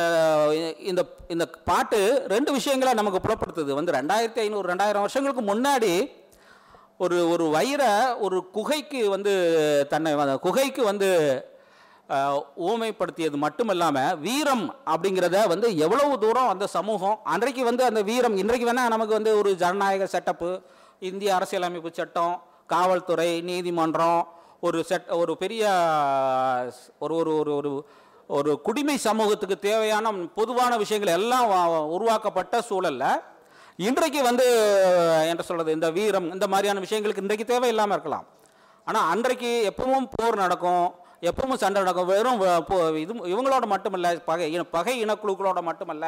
இந்த 0.80 1.02
இந்த 1.28 1.46
பாட்டு 1.64 2.00
ரெண்டு 2.28 2.52
விஷயங்களை 2.52 2.94
நமக்கு 2.94 3.20
புலப்படுத்துது. 3.20 3.72
வந்து 3.74 3.92
ரெண்டாயிரத்தி 3.92 4.40
ஐநூறு 4.40 4.68
ரெண்டாயிரம் 4.68 5.02
வருஷங்களுக்கு 5.02 5.44
முன்னாடி 5.44 5.92
ஒரு 6.98 7.18
ஒரு 7.30 7.46
வயிறை 7.50 7.92
ஒரு 8.20 8.38
குகைக்கு 8.52 9.02
வந்து 9.10 9.34
தன்னை 9.90 10.12
குகைக்கு 10.38 10.84
வந்து 10.84 11.10
ஊமைப்படுத்தியது 12.56 13.38
மட்டும் 13.38 13.70
இல்லாமல் 13.70 14.18
வீரம் 14.20 14.66
அப்படிங்கிறத 14.86 15.48
வந்து 15.48 15.78
எவ்வளவு 15.78 16.20
தூரம் 16.20 16.50
அந்த 16.50 16.68
சமூகம் 16.68 17.18
அன்றைக்கு 17.24 17.64
வந்து 17.64 17.84
அந்த 17.84 18.02
வீரம் 18.02 18.38
இன்றைக்கு 18.38 18.68
வேணால் 18.68 18.90
நமக்கு 18.90 19.14
வந்து 19.14 19.38
ஒரு 19.38 19.56
ஜனநாயக 19.56 20.08
செட்டப்பு 20.08 20.62
இந்திய 21.00 21.36
அரசியலமைப்பு 21.36 21.92
சட்டம் 21.92 22.36
காவல்துறை 22.66 23.42
நீதிமன்றம் 23.42 24.28
ஒரு 24.60 24.84
செட் 24.84 25.10
ஒரு 25.10 25.38
பெரிய 25.38 25.64
ஒரு 27.00 27.16
ஒரு 27.16 27.34
ஒரு 27.40 27.54
ஒரு 27.54 27.86
ஒரு 28.30 28.62
குடிமை 28.62 28.98
சமூகத்துக்கு 28.98 29.60
தேவையான 29.60 30.14
பொதுவான 30.36 30.78
விஷயங்கள் 30.78 31.14
எல்லாம் 31.14 31.50
உருவாக்கப்பட்ட 31.88 32.60
சூழல்ல 32.70 33.06
இன்றைக்கு 33.78 34.24
வந்து 34.24 34.46
என்ன 35.30 35.42
சொல்கிறது 35.42 35.72
இந்த 35.72 35.92
வீரம் 35.92 36.34
இந்த 36.34 36.48
மாதிரியான 36.48 36.80
விஷயங்களுக்கு 36.80 37.18
இன்றைக்கு 37.18 37.46
தேவையில்லாமல் 37.46 37.92
இருக்கலாம். 37.92 38.26
ஆனால் 38.86 39.10
அன்றைக்கு 39.10 39.52
எப்பவும் 39.70 40.08
போர் 40.12 40.36
நடக்கும் 40.36 40.86
எப்பவும் 41.22 41.54
சண்டை 41.54 41.82
நடக்கும் 41.82 42.06
வெறும் 42.06 42.42
போ- 42.42 42.98
இது 42.98 43.14
இவங்களோட 43.14 43.66
மட்டுமல்ல 43.66 44.16
பகை 44.26 44.52
இன- 44.52 44.64
பகை 44.64 45.06
இனக்குழுக்களோட 45.06 45.62
மட்டுமல்ல 45.62 46.06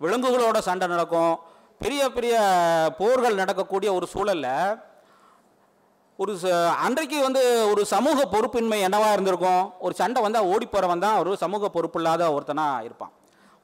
விலங்குகளோட 0.00 0.58
சண்டை 0.58 0.88
நடக்கும் 0.88 1.38
பெரிய 1.78 2.10
பெரிய 2.10 2.34
போர்கள் 2.98 3.34
நடக்கக்கூடிய 3.34 3.94
ஒரு 3.94 4.06
சூழல்ல 4.14 4.48
ஒரு 6.16 6.32
ச- 6.42 6.74
அன்றைக்கு 6.74 7.22
வந்து 7.22 7.70
ஒரு 7.70 7.86
சமூக 7.86 8.28
பொறுப்பின்மை 8.32 8.78
என்னவா 8.84 9.12
இருந்திருக்கும்? 9.12 9.72
ஒரு 9.78 9.94
சண்டை 9.94 10.22
வந்தால் 10.22 10.42
ஓடி 10.42 10.66
போகிறவன் 10.66 10.98
தான் 10.98 11.18
ஒரு 11.18 11.36
சமூக 11.36 11.68
பொறுப்பு 11.68 12.00
இல்லாத 12.00 12.28
ஒருத்தனாக 12.28 12.84
இருப்பான். 12.84 13.12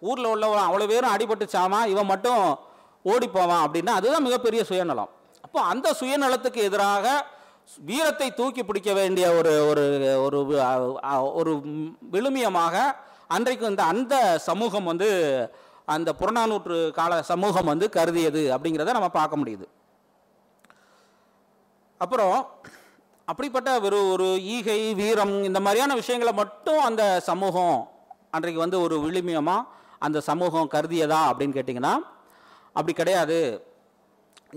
ஊரில் 0.00 0.26
உள்ளவன் 0.26 0.68
அவ்வளோ 0.68 0.86
பேரும் 0.86 1.14
அடிபட்டு 1.16 1.46
சாமான் 1.46 1.88
இவன் 1.88 2.06
மட்டும் 2.06 2.58
ஓடி 3.02 3.28
போவான் 3.28 3.70
அப்படின்னா 3.70 3.86
அதுதான் 3.86 4.22
மிகப்பெரிய 4.22 4.64
சுயநலம். 4.64 5.08
அப்போ 5.42 5.60
அந்த 5.60 5.96
சுயநலத்துக்கு 6.00 6.54
எதிராக 6.54 7.26
வீரத்தை 7.78 8.34
தூக்கி 8.34 8.64
பிடிக்க 8.64 8.92
வேண்டிய 8.92 9.30
ஒரு 9.30 9.66
ஒரு 9.68 9.84
ஒரு 10.22 10.38
ஒரு 11.34 11.62
விழுமியமாக 12.12 12.74
அன்றைக்கு 13.28 13.66
இந்த 13.66 13.82
அந்த 13.82 14.38
சமூகம் 14.38 14.84
வந்து 14.84 15.08
அந்த 15.84 16.12
புறநானூற்று 16.20 16.90
கால 16.90 17.22
சமூகம் 17.22 17.64
வந்து 17.64 17.88
கருதியது 17.88 18.56
அப்படிங்கிறத 18.56 18.90
நம்ம 18.90 19.08
பார்க்க 19.08 19.36
முடியுது. 19.36 19.66
அப்புறம் 22.02 22.36
அப்படிப்பட்ட 23.28 23.80
ஒரு 23.80 23.98
ஒரு 24.12 24.26
ஈகை 24.54 24.80
வீரம் 24.94 25.34
இந்த 25.44 25.60
மாதிரியான 25.60 25.94
விஷயங்களை 25.94 26.32
மட்டும் 26.32 26.80
அந்த 26.80 27.02
சமூகம் 27.20 27.76
அன்றைக்கு 28.30 28.60
வந்து 28.60 28.78
ஒரு 28.80 28.96
விழுமியமாக 29.04 29.68
அந்த 29.98 30.20
சமூகம் 30.20 30.70
கருதியதா 30.74 31.20
அப்படின்னு 31.30 31.56
கேட்டிங்கன்னா 31.56 31.94
அப்படி 32.72 32.92
கிடையாது. 32.92 33.38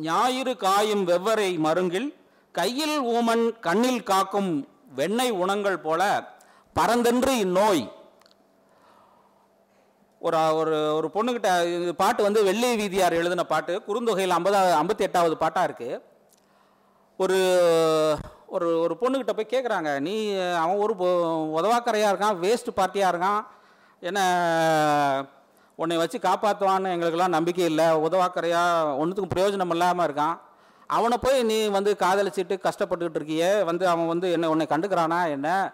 ஞாயிறு 0.08 0.54
காயும் 0.58 1.04
வெவ்வரை 1.10 1.50
மருங்கில் 1.58 2.08
கையில் 2.56 2.96
ஊமன் 3.16 3.46
கண்ணில் 3.60 4.04
காக்கும் 4.04 4.50
வெண்ணெய் 4.96 5.38
உணங்கள் 5.44 5.80
போல 5.80 6.02
பரந்தென்று 6.76 7.34
இந்நோய். 7.46 7.84
ஒரு 10.22 10.38
ஒரு 10.60 10.76
ஒரு 10.98 11.08
பொண்ணுக்கிட்ட 11.14 11.50
இது 11.76 11.94
பாட்டு 11.96 12.22
வந்து 12.24 12.44
வெள்ளி 12.44 12.70
வீதியார் 12.76 13.20
எழுதின 13.20 13.44
பாட்டு 13.46 13.74
குறுந்தொகையில் 13.88 14.36
ஐம்பதாவது 14.38 14.76
ஐம்பத்தி 14.82 15.06
எட்டாவது 15.08 15.36
பாட்டாக 15.38 15.68
இருக்குது 15.68 16.02
ஒரு 17.18 17.38
ஒரு 18.48 18.80
ஒரு 18.80 18.98
பொண்ணுக்கிட்ட 19.02 19.32
போய் 19.32 19.52
கேட்குறாங்க 19.52 20.00
நீ 20.00 20.36
அவன் 20.56 20.76
ஒரு 20.76 20.94
பொ- 20.94 21.56
உதவாக்கரையாக 21.58 22.12
இருக்கான் 22.14 22.40
வேஸ்ட் 22.42 22.76
பார்ட்டியாக 22.76 23.12
இருக்கான் 23.12 23.42
என்ன 24.00 24.20
உன்னை 25.76 25.98
வச்சு 25.98 26.18
காப்பாற்றுவான்னு 26.18 26.92
எங்களுக்கெல்லாம் 26.92 27.30
நம்பிக்கை 27.30 27.66
இல்லை 27.66 27.86
உதவாக்கரையாக 27.86 28.98
ஒன்றுத்துக்கும் 28.98 29.34
பிரயோஜனம் 29.36 29.70
இல்லாமல் 29.70 30.08
இருக்கான். 30.08 30.38
அவனை 30.88 31.18
போய் 31.18 31.44
நீ 31.44 31.68
வந்து 31.68 31.96
காதலிச்சிட்டு 32.00 32.60
கஷ்டப்பட்டுக்கிட்டு 32.64 33.20
இருக்கியே 33.20 33.64
வந்து 33.64 33.88
அவன் 33.88 34.08
வந்து 34.08 34.32
என்ன 34.32 34.50
உன்னை 34.50 34.68
கண்டுக்கிறானா 34.70 35.30
என்ன? 35.30 35.74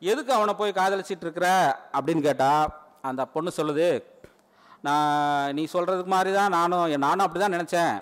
எதுக்கு 0.00 0.32
அவனை 0.32 0.54
போய் 0.54 0.72
காதலிச்சிட்டு 0.72 1.20
இருக்கிற? 1.20 1.48
அப்படின்னு 1.92 2.20
கேட்டால் 2.20 2.68
அந்த 3.02 3.24
பொண்ணு 3.24 3.50
சொல்லுது 3.56 4.04
நான் 4.80 5.54
நீ 5.54 5.66
சொல்கிறதுக்கு 5.72 6.06
மாதிரி 6.06 6.32
தான் 6.32 6.50
நானும் 6.50 6.98
நானும் 6.98 7.26
அப்படி 7.26 7.44
தான் 7.44 7.54
நினச்சேன். 7.54 7.94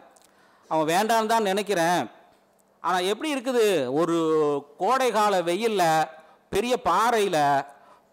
அவன் 0.68 0.88
வேண்டான்னு 0.88 1.26
தான் 1.26 1.42
நினைக்கிறேன். 1.42 2.00
ஆனால் 2.86 3.08
எப்படி 3.12 3.28
இருக்குது? 3.34 3.66
ஒரு 4.00 4.16
கோடை 4.82 5.08
கால 5.16 5.34
வெயிலில் 5.48 6.08
பெரிய 6.54 6.74
பாறையில் 6.88 7.42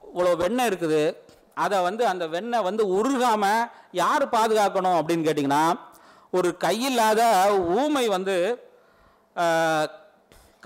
இவ்வளோ 0.10 0.32
வெண்ணெய் 0.44 0.70
இருக்குது. 0.72 1.02
அதை 1.64 1.78
வந்து 1.88 2.04
அந்த 2.12 2.26
வெண்ணெய் 2.36 2.68
வந்து 2.68 2.84
உருகாமல் 2.98 3.70
யார் 4.02 4.24
பாதுகாக்கணும் 4.36 5.00
அப்படின்னு 5.00 5.28
கேட்டிங்கன்னா 5.28 5.64
ஒரு 6.38 6.50
கையில்லாத 6.66 7.22
ஊமை 7.80 8.06
வந்து 8.18 8.36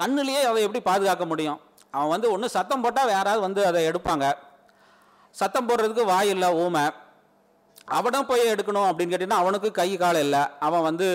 கண்ணிலேயே 0.02 0.42
அதை 0.50 0.60
எப்படி 0.66 0.82
பாதுகாக்க 0.90 1.26
முடியும்? 1.32 1.60
அவன் 1.96 2.14
வந்து 2.14 2.28
ஒன்று 2.36 2.56
சத்தம் 2.58 2.84
போட்டால் 2.84 3.16
யாராவது 3.18 3.42
வந்து 3.48 3.62
அதை 3.70 3.82
எடுப்பாங்க. 3.90 4.26
சத்தம் 5.40 5.68
போடுறதுக்கு 5.68 6.06
வாய் 6.14 6.32
இல்லை 6.36 6.50
ஊமை. 6.64 6.86
அவனும் 7.98 8.30
போய் 8.30 8.52
எடுக்கணும் 8.54 8.88
அப்படின்னு 8.90 9.14
கேட்டிங்கன்னா 9.14 9.44
அவனுக்கு 9.44 9.70
கை 9.80 9.90
கால் 10.04 10.20
இல்லை. 10.26 10.44
அவன் 10.68 10.88
வந்து 10.90 11.08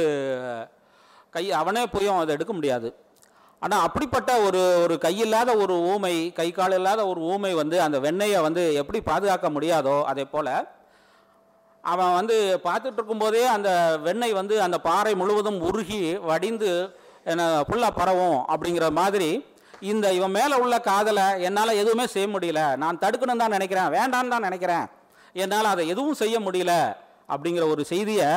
கை 1.34 1.44
அவனே 1.60 1.82
போயும் 1.94 2.20
அதை 2.22 2.34
எடுக்க 2.36 2.52
முடியாது. 2.58 2.88
ஆனால் 3.64 3.84
அப்படிப்பட்ட 3.86 4.30
ஒரு 4.46 4.60
ஒரு 4.82 4.94
கையில்லாத 5.04 5.50
ஒரு 5.62 5.74
ஊமை 5.92 6.12
கை 6.38 6.46
கால் 6.58 6.76
இல்லாத 6.76 7.00
ஒரு 7.12 7.20
ஊமை 7.32 7.50
வந்து 7.60 7.76
அந்த 7.86 7.96
வெண்ணெயை 8.04 8.38
வந்து 8.46 8.62
எப்படி 8.82 9.00
பாதுகாக்க 9.08 9.48
முடியாதோ 9.56 9.96
அதே 10.10 10.24
போல் 10.34 10.52
அவன் 11.84 12.14
வந்து 12.18 12.36
பார்த்துட்டு 12.64 12.98
இருக்கும்போதே 12.98 13.42
அந்த 13.56 13.70
வெண்ணெய் 14.06 14.38
வந்து 14.38 14.54
அந்த 14.66 14.78
பாறை 14.86 15.12
முழுவதும் 15.20 15.60
உருகி 15.68 16.00
வடிந்து 16.30 16.70
என்ன 17.30 17.44
ஃபுல்லாக 17.68 17.98
பரவும் 17.98 18.38
அப்படிங்கிற 18.52 18.86
மாதிரி 19.00 19.28
இந்த 19.92 20.06
இவன் 20.18 20.34
மேலே 20.38 20.54
உள்ள 20.62 20.76
காதலை 20.88 21.26
என்னால் 21.48 21.78
எதுவுமே 21.82 22.06
செய்ய 22.14 22.26
முடியல. 22.34 22.62
நான் 22.82 23.00
தடுக்கணும் 23.04 23.42
தான் 23.42 23.54
நினைக்கிறேன். 23.56 23.88
வேண்டான்னு 23.96 24.32
தான் 24.34 24.46
நினைக்கிறேன். 24.48 24.86
என்னால் 25.42 25.72
அதை 25.72 25.84
எதுவும் 25.92 26.18
செய்ய 26.22 26.36
முடியல 26.46 26.74
அப்படிங்கிற 27.34 27.66
ஒரு 27.74 27.84
செய்தியை 27.92 28.30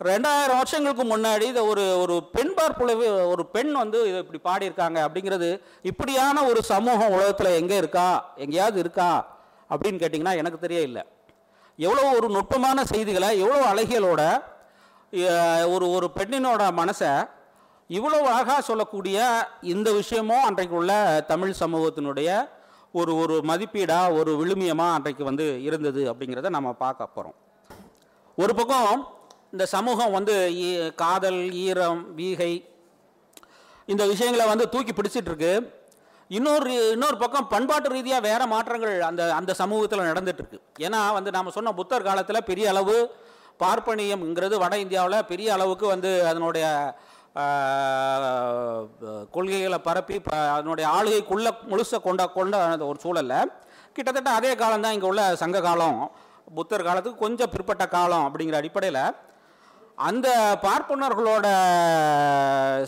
ரெண்டாயிரம் 0.00 0.56
வருஷங்களுக்கு 0.56 1.04
முன்னாடி 1.04 1.42
இதை 1.42 1.66
ஒரு 1.66 1.98
ஒரு 1.98 2.24
பெண் 2.32 2.54
பார்ப்புலவே 2.58 3.26
ஒரு 3.26 3.46
பெண் 3.46 3.72
வந்து 3.72 4.08
இதை 4.08 4.18
இப்படி 4.18 4.40
பாடியிருக்காங்க 4.44 5.08
அப்படிங்கிறது 5.08 5.60
இப்படியான 5.82 6.44
ஒரு 6.44 6.62
சமூகம் 6.62 7.10
உலகத்தில் 7.10 7.46
எங்கே 7.46 7.76
இருக்கா? 7.76 8.24
எங்கேயாவது 8.36 8.80
இருக்கா? 8.80 9.26
அப்படின்னு 9.70 10.00
கேட்டிங்கன்னா 10.00 10.36
எனக்கு 10.36 10.58
தெரிய 10.58 10.80
இல்லை 10.80 11.02
எவ்வளோ 11.78 12.16
ஒரு 12.16 12.28
நுட்பமான 12.28 12.84
செய்திகளை 12.84 13.38
எவ்வளோ 13.38 13.64
அழகியலோட 13.64 14.22
ஒரு 15.64 15.90
ஒரு 15.90 16.12
பெண்ணினோட 16.16 16.72
மனசை 16.72 17.26
இவ்வளோ 17.90 18.22
அழகாக 18.22 18.60
சொல்லக்கூடிய 18.60 19.18
இந்த 19.62 19.92
விஷயமும் 19.92 20.42
அன்றைக்கு 20.42 20.74
உள்ள 20.74 21.20
தமிழ் 21.26 21.54
சமூகத்தினுடைய 21.60 22.48
ஒரு 22.92 23.16
ஒரு 23.16 23.42
மதிப்பீடாக 23.42 24.12
ஒரு 24.12 24.36
விழுமியமாக 24.36 24.92
அன்றைக்கு 24.92 25.24
வந்து 25.24 25.62
இருந்தது 25.62 26.14
அப்படிங்கிறத 26.14 26.48
நம்ம 26.48 26.72
பார்க்க 26.72 27.06
போகிறோம் 27.06 27.36
ஒரு 28.38 28.54
பக்கம் 28.54 29.17
இந்த 29.52 29.64
சமூகம் 29.72 30.12
வந்து 30.12 30.34
ஈ- 30.62 30.72
காதல் 30.98 31.40
ஈரம் 31.62 32.00
வீகை 32.16 32.52
இந்த 33.88 34.02
விஷயங்களை 34.10 34.46
வந்து 34.48 34.64
தூக்கி 34.68 34.92
பிடிச்சிட்டு 34.92 35.30
இருக்கு 35.30 35.52
இன்னொரு 36.30 36.72
இன்னொரு 36.92 37.16
பக்கம் 37.18 37.48
பண்பாட்டு 37.48 37.88
ரீதியாக 37.88 38.26
வேறு 38.26 38.46
மாற்றங்கள் 38.50 38.96
அந்த 39.02 39.22
அந்த 39.34 39.52
சமூகத்தில் 39.60 40.08
நடந்துகிட்ருக்கு 40.08 40.58
ஏன்னா 40.86 41.00
வந்து 41.14 41.30
நாம் 41.30 41.54
சொன்ன 41.56 41.72
புத்தர் 41.78 42.06
காலத்தில் 42.08 42.46
பெரிய 42.48 42.66
அளவு 42.68 42.96
பார்ப்பனியம்ங்கிறது 43.60 44.56
வட 44.58 44.74
இந்தியாவில் 44.78 45.26
பெரிய 45.26 45.48
அளவுக்கு 45.54 45.86
வந்து 45.86 46.10
அதனுடைய 46.28 46.66
கொள்கைகளை 49.30 49.78
பரப்பி 49.80 50.16
ப- 50.20 50.36
அதனுடைய 50.54 50.86
ஆளுகைக்குள்ள 50.92 51.48
முழுச 51.70 52.00
கொண்ட 52.00 52.22
கொண்ட 52.30 52.54
அந்த 52.66 52.84
ஒரு 52.86 52.98
சூழல்ல. 53.02 53.34
கிட்டத்தட்ட 53.96 54.30
அதே 54.32 54.52
காலம் 54.54 54.84
தான் 54.84 54.94
இங்கே 54.96 55.06
உள்ள 55.06 55.22
சங்க 55.36 55.58
காலம். 55.62 55.98
புத்தர் 56.54 56.84
காலத்துக்கு 56.84 57.18
கொஞ்சம் 57.18 57.50
பிற்பட்ட 57.50 57.84
காலம் 57.88 58.26
அப்படிங்கிற 58.26 58.56
அடிப்படையில் 58.56 59.02
அந்த 60.06 60.28
பார்ப்பனர்களோட 60.64 61.46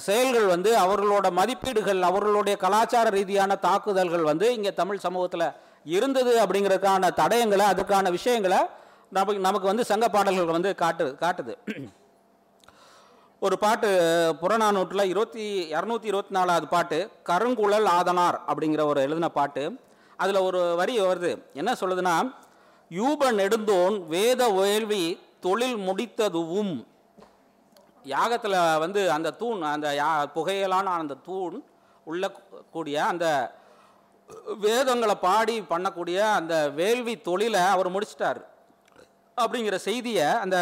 செயல்கள் 0.07 0.47
வந்து 0.53 0.71
அவர்களோட 0.83 1.27
மதிப்பீடுகள் 1.39 2.03
அவர்களுடைய 2.09 2.57
கலாச்சார 2.65 3.07
ரீதியான 3.17 3.57
தாக்குதல்கள் 3.65 4.29
வந்து 4.29 4.47
இங்கே 4.57 4.73
தமிழ் 4.75 5.01
சமூகத்தில் 5.05 5.47
இருந்தது 5.95 6.33
அப்படிங்கிறதுக்கான 6.43 7.11
தடயங்களை 7.21 7.65
அதுக்கான 7.73 8.11
விஷயங்களை 8.11 8.61
நமக்கு 9.17 9.41
நமக்கு 9.47 9.71
வந்து 9.71 9.85
சங்க 9.85 10.09
பாடல்கள் 10.09 10.55
வந்து 10.57 10.71
காட்டு 10.83 11.07
காட்டுது. 11.23 11.55
ஒரு 13.47 13.57
பாட்டு 13.59 13.89
புறநானூற்றில் 14.41 15.11
இருபத்தி 15.13 15.47
இரநூத்தி 15.75 16.09
இருபத்தி 16.13 16.35
நாலாவது 16.39 16.69
பாட்டு 16.69 16.99
கருங்குழல் 17.29 17.89
ஆதனார் 17.97 18.39
அப்படிங்கிற 18.51 18.85
ஒரு 18.93 19.01
எழுதின 19.07 19.31
பாட்டு. 19.39 19.65
அதில் 20.17 20.45
ஒரு 20.49 20.61
வரி 20.81 20.95
வருது. 21.01 21.33
என்ன 21.55 21.73
சொல்லுதுன்னா 21.81 22.15
யூப 22.91 23.33
நெடுந்தோன் 23.41 23.97
வேத 24.15 24.49
வேள்வி 24.61 25.05
தொழில் 25.47 25.77
முடித்ததுவும் 25.89 26.73
யாகத்தில் 28.05 28.59
வந்து 28.85 29.01
அந்த 29.17 29.29
தூண் 29.41 29.63
அந்த 29.75 29.89
யா 30.01 30.11
புகையலான 30.37 30.93
அந்த 31.01 31.15
தூண் 31.29 31.57
உள்ள 32.11 32.25
கூடிய 32.75 32.99
அந்த 33.13 33.27
வேதங்களை 34.65 35.15
பாடி 35.27 35.57
பண்ணக்கூடிய 35.73 36.19
அந்த 36.39 36.55
வேள்வி 36.79 37.15
தொழிலை 37.29 37.63
அவர் 37.75 37.95
முடிச்சிட்டார். 37.95 38.41
அப்படிங்கிற 39.37 39.77
செய்தியை 39.89 40.27
அந்த 40.45 40.57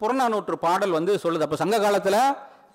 புறநானூற்று 0.00 0.56
பாடல் 0.66 0.96
வந்து 0.98 1.12
சொல்லுது. 1.24 1.46
அப்போ 1.46 1.58
சங்க 1.62 1.78
காலத்தில் 1.84 2.20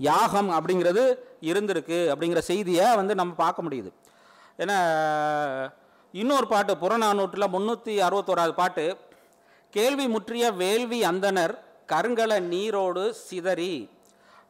யாகம் 0.09 0.49
அப்படிங்கிறது 0.57 1.03
இருந்திருக்கு 1.49 1.99
அப்படிங்கிற 2.11 2.41
செய்தியை 2.51 2.87
வந்து 2.99 3.13
நம்ம 3.21 3.33
பார்க்க 3.43 3.65
முடியுது. 3.67 3.91
ஏன்னா 4.63 4.77
இன்னொரு 6.13 6.47
பாட்டு 6.53 6.73
புறநானூற்றில் 6.83 7.53
முந்நூற்றி 7.55 7.93
அறுபத்தோராது 8.07 8.53
பாட்டு 8.61 8.85
கேள்வி 9.73 10.05
முற்றிய 10.13 10.45
வேள்வி 10.61 10.99
அந்தனர் 11.09 11.53
கருங்கல 11.91 12.33
நீரோடு 12.51 13.03
சிதறி 13.27 13.73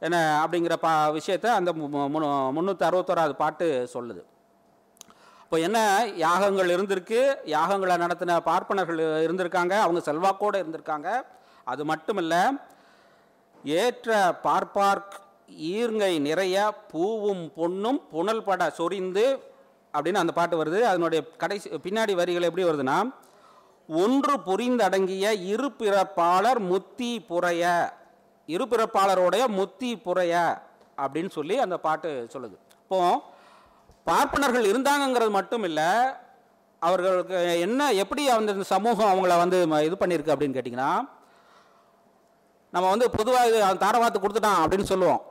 என்ன 0.06 0.18
அப்படிங்கிற 0.42 0.76
பா 0.84 0.92
விஷயத்தை 1.18 1.50
அந்த 1.60 1.72
முந்நூற்றி 2.56 2.86
அறுபத்தோராது 2.90 3.34
பாட்டு 3.44 3.68
சொல்லுது. 3.94 4.22
இப்போ 5.44 5.58
என்ன 5.68 5.80
யாகங்கள் 6.24 6.74
இருந்திருக்கு 6.76 7.20
யாகங்களை 7.56 7.96
நடத்தின 8.04 8.38
பார்ப்பனர்கள் 8.50 9.00
இருந்திருக்காங்க 9.26 9.76
அவங்க 9.86 10.02
செல்வாக்கோடு 10.10 10.62
இருந்திருக்காங்க. 10.64 11.10
அது 11.72 11.84
மட்டுமல்ல 11.92 12.36
ஏற்ற 13.84 14.10
பார்ப்பார்க் 14.46 15.16
ஈர்ங்கை 15.76 16.14
நிறைய 16.28 16.58
பூவும் 16.92 17.44
பொண்ணும் 17.60 18.02
புனல் 18.12 18.46
பட 18.48 18.70
சொரிந்து 18.80 19.26
அப்படின்னு 19.94 20.22
அந்த 20.24 20.34
பாட்டு 20.40 20.56
வருது. 20.62 20.80
அதனுடைய 20.92 21.22
கடைசி 21.44 21.70
பின்னாடி 21.86 22.14
வரிகள் 22.20 22.48
எப்படி 22.50 22.68
வருதுன்னா 22.68 22.98
ஒன்று 24.04 24.36
புரிந்தடங்கிய 24.48 25.28
இரு 25.54 25.70
பிறப்பாளர் 25.80 26.60
முத்தி 26.72 27.12
புறைய 27.30 27.64
இருபிறப்பாளரோடைய 28.50 29.48
முத்தி 29.48 29.98
புறைய 29.98 30.34
அப்படின்னு 30.98 31.30
சொல்லி 31.30 31.60
அந்த 31.60 31.78
பாட்டு 31.78 32.28
சொல்லுது. 32.34 32.56
இப்போ 32.84 33.00
பார்ப்பனர்கள் 34.04 34.66
இருந்தாங்கங்கிறது 34.66 35.30
மட்டும் 35.30 35.64
இல்லை 35.64 35.90
அவர்களுக்கு 36.82 37.60
என்ன 37.60 37.92
எப்படி 37.94 38.30
அந்த 38.30 38.64
சமூகம் 38.64 39.12
அவங்கள 39.14 39.38
வந்து 39.38 39.68
ம- 39.68 39.84
இது 39.84 39.96
பண்ணியிருக்கு 40.00 40.34
அப்படின்னு 40.36 40.58
கேட்டிங்கன்னா 40.58 40.92
நம்ம 42.74 42.90
வந்து 42.90 43.10
பொதுவாக 43.10 43.48
இது 43.48 43.86
தாரவாத்து 43.86 44.20
கொடுத்துட்டான் 44.20 44.62
அப்படின்னு 44.64 44.84
சொல்லுவோம். 44.84 45.22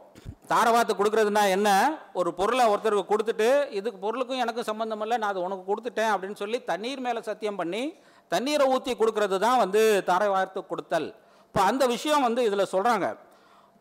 தாரவாத்து 0.49 0.93
கொடுக்குறதுனா 0.95 1.49
என்ன? 1.49 1.99
ஒரு 2.13 2.35
பொருளை 2.35 2.67
ஒருத்தருக்கு 2.67 3.05
கொடுத்துட்டு 3.09 3.71
இதுக்கு 3.71 3.99
பொருளுக்கும் 3.99 4.39
எனக்கும் 4.39 4.65
சம்மந்தம் 4.65 5.01
இல்லை 5.01 5.17
நான் 5.17 5.31
அது 5.31 5.43
உனக்கு 5.43 5.75
கொடுத்துட்டேன் 5.75 6.13
அப்படின்னு 6.15 6.35
சொல்லி 6.35 6.65
தண்ணீர் 6.65 6.99
மேலே 6.99 7.23
சத்தியம் 7.23 7.57
பண்ணி 7.57 7.83
தண்ணீரை 8.29 8.67
ஊற்றி 8.67 8.95
கொடுக்கறது 8.95 9.39
தான் 9.39 9.59
வந்து 9.59 10.03
தாரவாத்து 10.07 10.67
கொடுத்தல். 10.67 11.09
இப்போ 11.49 11.61
அந்த 11.71 11.85
விஷயம் 11.95 12.27
வந்து 12.29 12.41
இதில் 12.49 12.73
சொல்கிறாங்க 12.75 13.07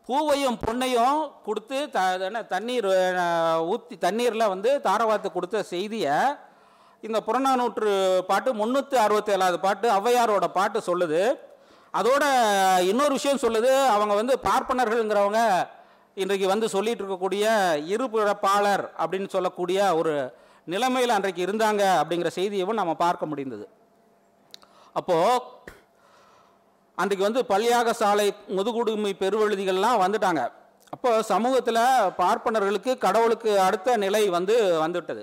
பூவையும் 0.08 0.58
பொன்னையும் 0.64 1.18
கொடுத்து 1.46 1.78
த 1.94 2.00
என்ன 2.28 2.40
தண்ணீர் 2.52 2.86
ஊற்றி 3.72 3.96
தண்ணீரில் 4.04 4.52
வந்து 4.52 4.70
தாரவாத்து 4.86 5.28
கொடுத்த 5.32 5.62
செய்தியை 5.72 6.14
இந்த 7.06 7.18
புறநானூற்று 7.26 7.90
பாட்டு 8.30 8.50
முந்நூற்றி 8.60 8.96
அறுபத்தேழாவது 9.02 9.58
பாட்டு 9.66 9.86
ஔவையாரோட 9.96 10.46
பாட்டு 10.56 10.78
சொல்லுது. 10.88 11.20
அதோட 11.98 12.24
இன்னொரு 12.90 13.12
விஷயம் 13.18 13.42
சொல்லுது. 13.44 13.72
அவங்க 13.94 14.14
வந்து 14.20 14.34
பார்ப்பனர்கள்ங்கிறவங்க 14.48 15.42
இன்றைக்கு 16.22 16.46
வந்து 16.52 16.66
சொல்லிட்டு 16.74 17.02
இருக்கக்கூடிய 17.04 17.44
இருபிறப்பாளர் 17.94 18.84
அப்படின்னு 19.02 19.28
சொல்லக்கூடிய 19.36 19.78
ஒரு 20.00 20.14
நிலைமையில் 20.74 21.16
அன்றைக்கு 21.16 21.42
இருந்தாங்க 21.46 21.82
அப்படிங்கிற 22.00 22.30
செய்தியவும் 22.38 22.80
நம்ம 22.80 22.94
பார்க்க 23.04 23.30
முடிந்தது. 23.32 23.66
அப்போது 25.00 25.76
அன்றைக்கு 27.02 27.26
வந்து 27.28 27.42
பள்ளியாக 27.50 27.92
சாலை 28.02 28.28
முதுகுடுமை 28.58 29.12
பெருவெழுதிகள்லாம் 29.22 30.02
வந்துட்டாங்க. 30.04 30.42
அப்போ 30.94 31.10
சமூகத்தில் 31.32 31.82
பார்ப்பனர்களுக்கு 32.20 32.92
கடவுளுக்கு 33.04 33.50
அடுத்த 33.66 33.96
நிலை 34.04 34.22
வந்து 34.36 34.54
வந்துவிட்டது. 34.84 35.22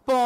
இப்போ 0.00 0.16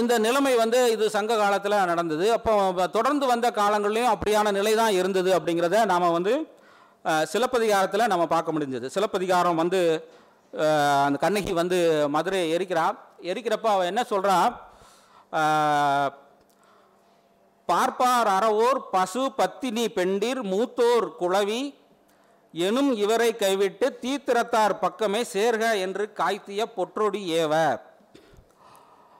இந்த 0.00 0.14
நிலைமை 0.26 0.52
வந்து 0.62 0.78
இது 0.94 1.04
சங்க 1.16 1.36
காலத்தில் 1.42 1.76
நடந்தது. 1.92 2.26
அப்போ 2.36 2.52
தொடர்ந்து 2.96 3.24
வந்த 3.32 3.48
காலங்கள்லேயும் 3.60 4.12
அப்படியான 4.14 4.52
நிலை 4.58 4.72
தான் 4.82 4.96
இருந்தது 5.00 5.30
அப்படிங்கிறத 5.38 5.80
நாம் 5.92 6.14
வந்து 6.18 6.34
சிலப்பதிகாரத்தில் 7.32 8.10
நம்ம 8.12 8.26
பார்க்க 8.34 8.54
முடிஞ்சது. 8.56 8.86
சிலப்பதிகாரம் 8.96 9.60
வந்து 9.62 9.80
அந்த 11.06 11.16
கண்ணகி 11.24 11.52
வந்து 11.62 11.78
மதுரையை 12.16 12.46
எரிக்கிறா. 12.56 12.86
எரிக்கிறப்ப 13.30 13.68
அவள் 13.74 13.90
என்ன 13.92 14.02
சொல்கிறா 14.12 14.36
பார்ப்பார் 17.68 18.28
அறவோர் 18.28 18.80
பசு 18.90 19.22
பத்தினி 19.36 19.84
பெண்டிர் 19.90 20.42
மூத்தோர் 20.44 21.06
குளவி 21.16 21.62
எனும் 22.54 22.90
இவரை 22.94 23.30
கைவிட்டு 23.36 23.86
தீத்திரத்தார் 24.02 24.74
பக்கமே 24.78 25.20
சேர்க 25.32 25.64
என்று 25.78 26.04
காய்த்திய 26.12 26.66
பொற்றொடி 26.76 27.22
ஏவ 27.40 27.54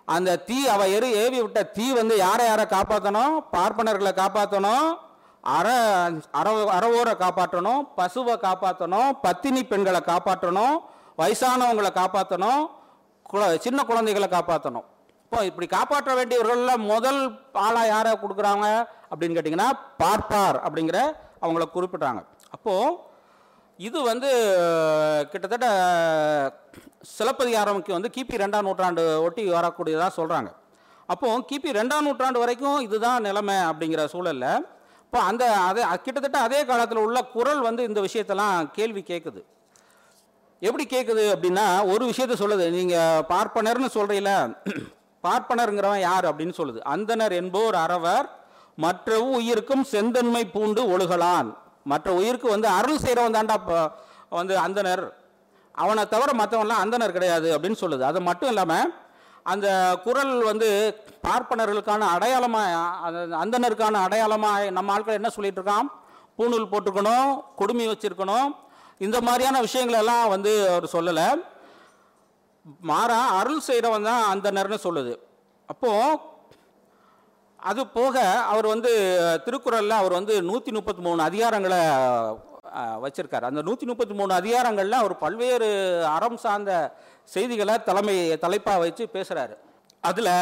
அந்த 0.08 0.30
தீ 0.46 0.58
அவ 0.66 0.82
எரி 0.88 1.10
ஏவி 1.14 1.38
விட்ட 1.42 1.60
தீ 1.76 1.86
வந்து 1.92 2.14
யாரை 2.16 2.46
யாரை 2.46 2.66
காப்பாற்றணும் 2.66 3.34
பார்ப்பனர்களை 3.52 4.12
காப்பாற்றணும் 4.12 4.88
அற 5.50 5.68
அற 6.32 6.48
அறவோரை 6.70 7.14
காப்பாற்றணும் 7.16 7.82
பசுவை 7.96 8.34
காப்பாற்றணும் 8.38 9.10
பத்தினி 9.22 9.62
பெண்களை 9.64 10.00
காப்பாற்றணும் 10.02 10.76
வயசானவங்களை 11.18 11.92
காப்பாற்றணும் 11.92 12.62
குழ 13.26 13.42
சின்ன 13.58 13.80
குழந்தைகளை 13.82 14.28
காப்பாற்றணும் 14.28 14.86
இப்போ 15.24 15.38
இப்படி 15.50 15.66
காப்பாற்ற 15.76 16.10
வேண்டியவர்களில் 16.18 16.84
முதல் 16.92 17.20
ஆளாக 17.66 17.90
யாரை 17.92 18.10
கொடுக்குறாங்க 18.22 18.66
அப்படின்னு 19.10 19.36
கேட்டிங்கன்னா 19.36 19.70
பார்ப்பார் 20.02 20.58
அப்படிங்கிற 20.66 20.98
அவங்கள 21.44 21.64
குறிப்பிட்றாங்க. 21.76 22.20
அப்போது 22.56 22.92
இது 23.78 23.98
வந்து 24.10 24.28
கிட்டத்தட்ட 25.32 25.68
சிலப்பதிகாரமுக்கு 27.16 27.96
வந்து 27.96 28.12
கிபி 28.16 28.42
ரெண்டாம் 28.42 28.68
நூற்றாண்டு 28.68 29.02
ஒட்டி 29.24 29.42
வரக்கூடியதாக 29.56 30.16
சொல்கிறாங்க 30.18 30.50
அப்போது 31.08 31.42
கிபி 31.50 31.70
ரெண்டாம் 31.78 32.06
நூற்றாண்டு 32.08 32.42
வரைக்கும் 32.42 32.78
இதுதான் 32.86 33.26
நிலைமை 33.28 33.56
அப்படிங்கிற 33.70 34.04
சூழலில் 34.14 34.48
இப்போ 35.06 35.18
அந்த 35.30 35.44
அதே 35.66 35.82
கிட்டத்தட்ட 36.04 36.38
அதே 36.46 36.60
காலத்தில் 36.70 37.04
உள்ள 37.06 37.18
குரல் 37.34 37.60
வந்து 37.68 37.82
இந்த 37.88 38.00
விஷயத்தெல்லாம் 38.06 38.70
கேள்வி 38.78 39.02
கேட்குது 39.10 39.42
எப்படி 40.62 40.84
கேட்குது 40.94 41.24
அப்படின்னா 41.34 41.66
ஒரு 41.92 42.04
விஷயத்த 42.10 42.34
சொல்லுது. 42.42 42.66
நீங்கள் 42.78 43.24
பார்ப்பனர்னு 43.32 43.90
சொல்கிறீல 43.96 44.30
பார்ப்பனருங்கிறவன் 45.26 46.06
யார் 46.08 46.28
அப்படின்னு 46.30 46.56
சொல்லுது. 46.60 46.80
அந்தனர் 46.94 47.34
என்போர் 47.40 47.76
அறவர் 47.84 48.26
மற்ற 48.84 49.18
உயிருக்கும் 49.36 49.84
செந்தன்மை 49.92 50.42
பூண்டு 50.54 50.82
ஒழுகலான். 50.94 51.48
மற்ற 51.92 52.08
உயிருக்கு 52.18 52.48
வந்து 52.54 52.68
அருள் 52.78 53.02
செய்கிறவன் 53.04 53.36
தாண்டா 53.36 53.56
வந்து 54.38 54.54
அந்தனர். 54.66 55.04
அவனை 55.82 56.02
தவிர 56.14 56.30
மற்றவன்லாம் 56.40 56.82
அந்தனர் 56.84 57.16
கிடையாது 57.16 57.48
அப்படின்னு 57.54 57.78
சொல்லுது. 57.82 58.04
அது 58.10 58.18
மட்டும் 58.28 58.50
இல்லாமல் 58.52 58.92
அந்த 59.52 59.68
குரல் 60.04 60.34
வந்து 60.50 60.68
பார்ப்பனர்களுக்கான 61.24 62.06
அடையாளமாக 62.16 62.76
அந்த 63.06 63.36
அந்தனருக்கான 63.42 64.02
அடையாளமாக 64.06 64.70
நம்ம 64.76 64.92
ஆட்கள் 64.94 65.18
என்ன 65.20 65.30
சொல்லிட்டு 65.36 65.60
இருக்கான் 65.60 65.88
பூணூல் 66.38 66.70
போட்டுக்கணும் 66.70 67.28
கொடுமை 67.60 67.86
வச்சிருக்கணும். 67.90 68.48
இந்த 69.06 69.18
மாதிரியான 69.26 69.60
விஷயங்களெல்லாம் 69.66 70.26
வந்து 70.34 70.52
அவர் 70.70 70.94
சொல்லலை. 70.94 71.26
மாறா 72.90 73.18
அருள் 73.38 73.66
செய்கிறவன் 73.68 74.08
தான் 74.10 74.22
அந்த 74.32 74.46
நேரம்னு 74.56 74.86
சொல்லுது. 74.86 75.14
அப்போது 75.68 76.18
அது 77.70 77.82
போக 77.98 78.14
அவர் 78.52 78.66
வந்து 78.66 78.90
திருக்குறளில் 79.44 80.00
அவர் 80.00 80.18
வந்து 80.18 80.34
நூற்றி 80.48 80.70
முப்பத்தி 80.72 81.02
மூணு 81.02 81.20
அதிகாரங்களை 81.28 81.80
வச்சுருக்கார். 83.04 83.48
அந்த 83.50 83.60
நூற்றி 83.62 83.86
முப்பத்தி 83.86 84.14
மூணு 84.14 84.32
அதிகாரங்களில் 84.40 85.00
அவர் 85.00 85.14
பல்வேறு 85.24 85.68
அறம் 86.16 86.38
சார்ந்த 86.44 86.72
செய்திகளை 87.34 87.74
தலைமை 87.88 88.16
தலைப்பாக 88.44 88.82
வச்சு 88.84 89.04
பேசுகிறாரு 89.16 89.54
அதில் 90.00 90.32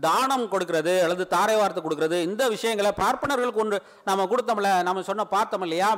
தானம் 0.00 0.44
கொடுக்கறது 0.50 0.94
அல்லது 1.02 1.26
தாரை 1.26 1.56
வார்த்தை 1.56 1.82
கொடுக்கறது 1.82 2.22
இந்த 2.22 2.48
விஷயங்களை 2.48 2.92
பார்ப்பனர்களுக்கு 2.98 3.60
ஒன்று 3.60 3.78
நம்ம 4.04 4.26
கொடுத்தோம்ல 4.26 4.82
நம்ம 4.82 5.02
சொன்ன 5.02 5.24
பார்த்தோம் 5.26 5.62
இல்லையா? 5.62 5.90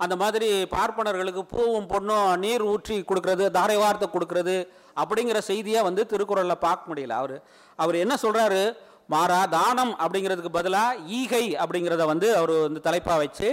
அந்த 0.00 0.16
மாதிரி 0.16 0.48
பார்ப்பனர்களுக்கு 0.70 1.42
பூவும் 1.46 1.88
பொண்ணும் 1.88 2.30
நீர் 2.36 2.62
ஊற்றி 2.62 2.96
கொடுக்கறது 3.02 3.50
தாரை 3.50 3.76
வார்த்தை 3.76 4.08
கொடுக்கறது 4.08 4.56
அப்படிங்கிற 4.96 5.38
செய்தியை 5.42 5.82
வந்து 5.82 6.06
திருக்குறளில் 6.06 6.58
பார்க்க 6.58 6.90
முடியல. 6.90 7.14
அவர் 7.14 7.36
அவர் 7.78 7.96
என்ன 7.96 8.14
சொல்கிறாரு 8.22 8.60
மாறா 9.08 9.40
தானம் 9.50 9.94
அப்படிங்கிறதுக்கு 9.98 10.50
பதிலாக 10.50 10.98
ஈகை 11.18 11.44
அப்படிங்கிறத 11.56 12.04
வந்து 12.04 12.28
அவர் 12.36 12.52
வந்து 12.58 12.80
தலைப்பாக 12.80 13.18
வச்சு 13.18 13.48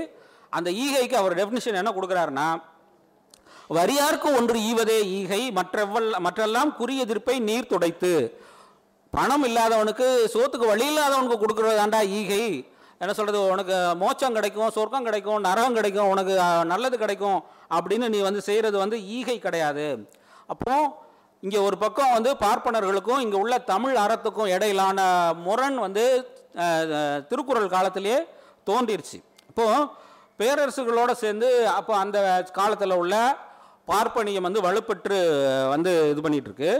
அந்த 0.53 0.69
ஈகைக்கு 0.83 1.15
அவர் 1.15 1.39
டெஃபினிஷன் 1.39 1.81
என்ன 1.81 1.91
கொடுக்குறாருன்னா 1.91 2.47
வரியார்க்கு 3.69 4.29
ஒன்று 4.37 4.57
ஈவதே 4.69 4.97
ஈகை 5.11 5.51
மற்றவள் 5.51 6.07
மற்றெல்லாம் 6.19 6.71
குறி 6.75 6.95
எதிர்ப்பை 6.97 7.35
நீர் 7.39 7.69
துடைத்து 7.69 8.11
பணம் 9.15 9.45
இல்லாதவனுக்கு 9.49 10.07
சோத்துக்கு 10.33 10.67
வழி 10.71 10.85
இல்லாதவனுக்கு 10.91 11.37
கொடுக்குறதாண்டா 11.43 11.99
ஈகை. 12.19 12.43
என்ன 13.01 13.13
சொல்கிறது 13.17 13.39
உனக்கு 13.53 13.75
மோச்சம் 14.01 14.35
கிடைக்கும் 14.37 14.73
சொர்க்கம் 14.75 15.07
கிடைக்கும் 15.07 15.41
நரகம் 15.47 15.77
கிடைக்கும் 15.77 16.11
உனக்கு 16.13 16.33
நல்லது 16.71 16.97
கிடைக்கும் 17.03 17.39
அப்படின்னு 17.77 18.07
நீ 18.13 18.19
வந்து 18.27 18.41
செய்கிறது 18.49 18.77
வந்து 18.83 18.97
ஈகை 19.17 19.37
கிடையாது. 19.45 19.87
அப்போ 20.53 20.73
இங்கே 21.43 21.59
ஒரு 21.67 21.77
பக்கம் 21.83 22.13
வந்து 22.17 22.31
பார்ப்பனர்களுக்கும் 22.45 23.21
இங்கே 23.25 23.37
உள்ள 23.43 23.55
தமிழ் 23.71 23.95
அறத்துக்கும் 24.03 24.51
இடையிலான 24.55 24.99
முரண் 25.47 25.77
வந்து 25.85 26.05
திருக்குறள் 27.29 27.73
காலத்திலேயே 27.75 28.19
தோன்றிருச்சு. 28.69 29.17
இப்போது 29.51 29.87
பேரரசுகளோடு 30.39 31.13
சேர்ந்து 31.23 31.49
அப்போ 31.77 31.93
அந்த 32.03 32.17
காலத்தில் 32.59 32.99
உள்ள 33.01 33.15
பார்ப்பனியம் 33.91 34.47
வந்து 34.47 34.65
வலுப்பெற்று 34.67 35.17
வந்து 35.73 35.91
இது 36.11 36.21
பண்ணிகிட்ருக்கு 36.25 36.71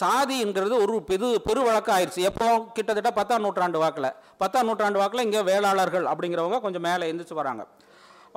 சாதிங்கிறது 0.00 0.74
ஒரு 0.82 0.96
பெரு 1.08 1.28
பெரு 1.46 1.60
வழக்கம் 1.68 1.94
ஆயிடுச்சு. 1.96 2.26
எப்போ? 2.30 2.48
கிட்டத்தட்ட 2.76 3.10
பத்தாம் 3.10 3.44
நூற்றாண்டு 3.46 3.78
வாக்கில். 3.84 4.10
பத்தாம் 4.42 4.68
நூற்றாண்டு 4.68 5.00
வாக்கில் 5.02 5.24
இங்கே 5.26 5.40
வேளாளர்கள் 5.50 6.06
அப்படிங்கிறவங்க 6.12 6.60
கொஞ்சம் 6.66 6.86
மேலே 6.88 7.08
எழுந்திரிச்சு 7.08 7.40
வராங்க. 7.40 7.64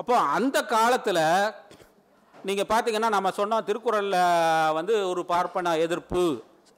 அப்போ 0.00 0.14
அந்த 0.38 0.58
காலத்தில் 0.74 1.22
நீங்கள் 2.34 2.70
பார்த்தீங்கன்னா 2.72 3.10
நம்ம 3.16 3.30
சொன்னோம் 3.36 3.66
திருக்குறளில் 3.68 4.20
வந்து 4.78 4.94
ஒரு 5.10 5.22
பார்ப்பன 5.32 5.76
எதிர்ப்பு 5.84 6.24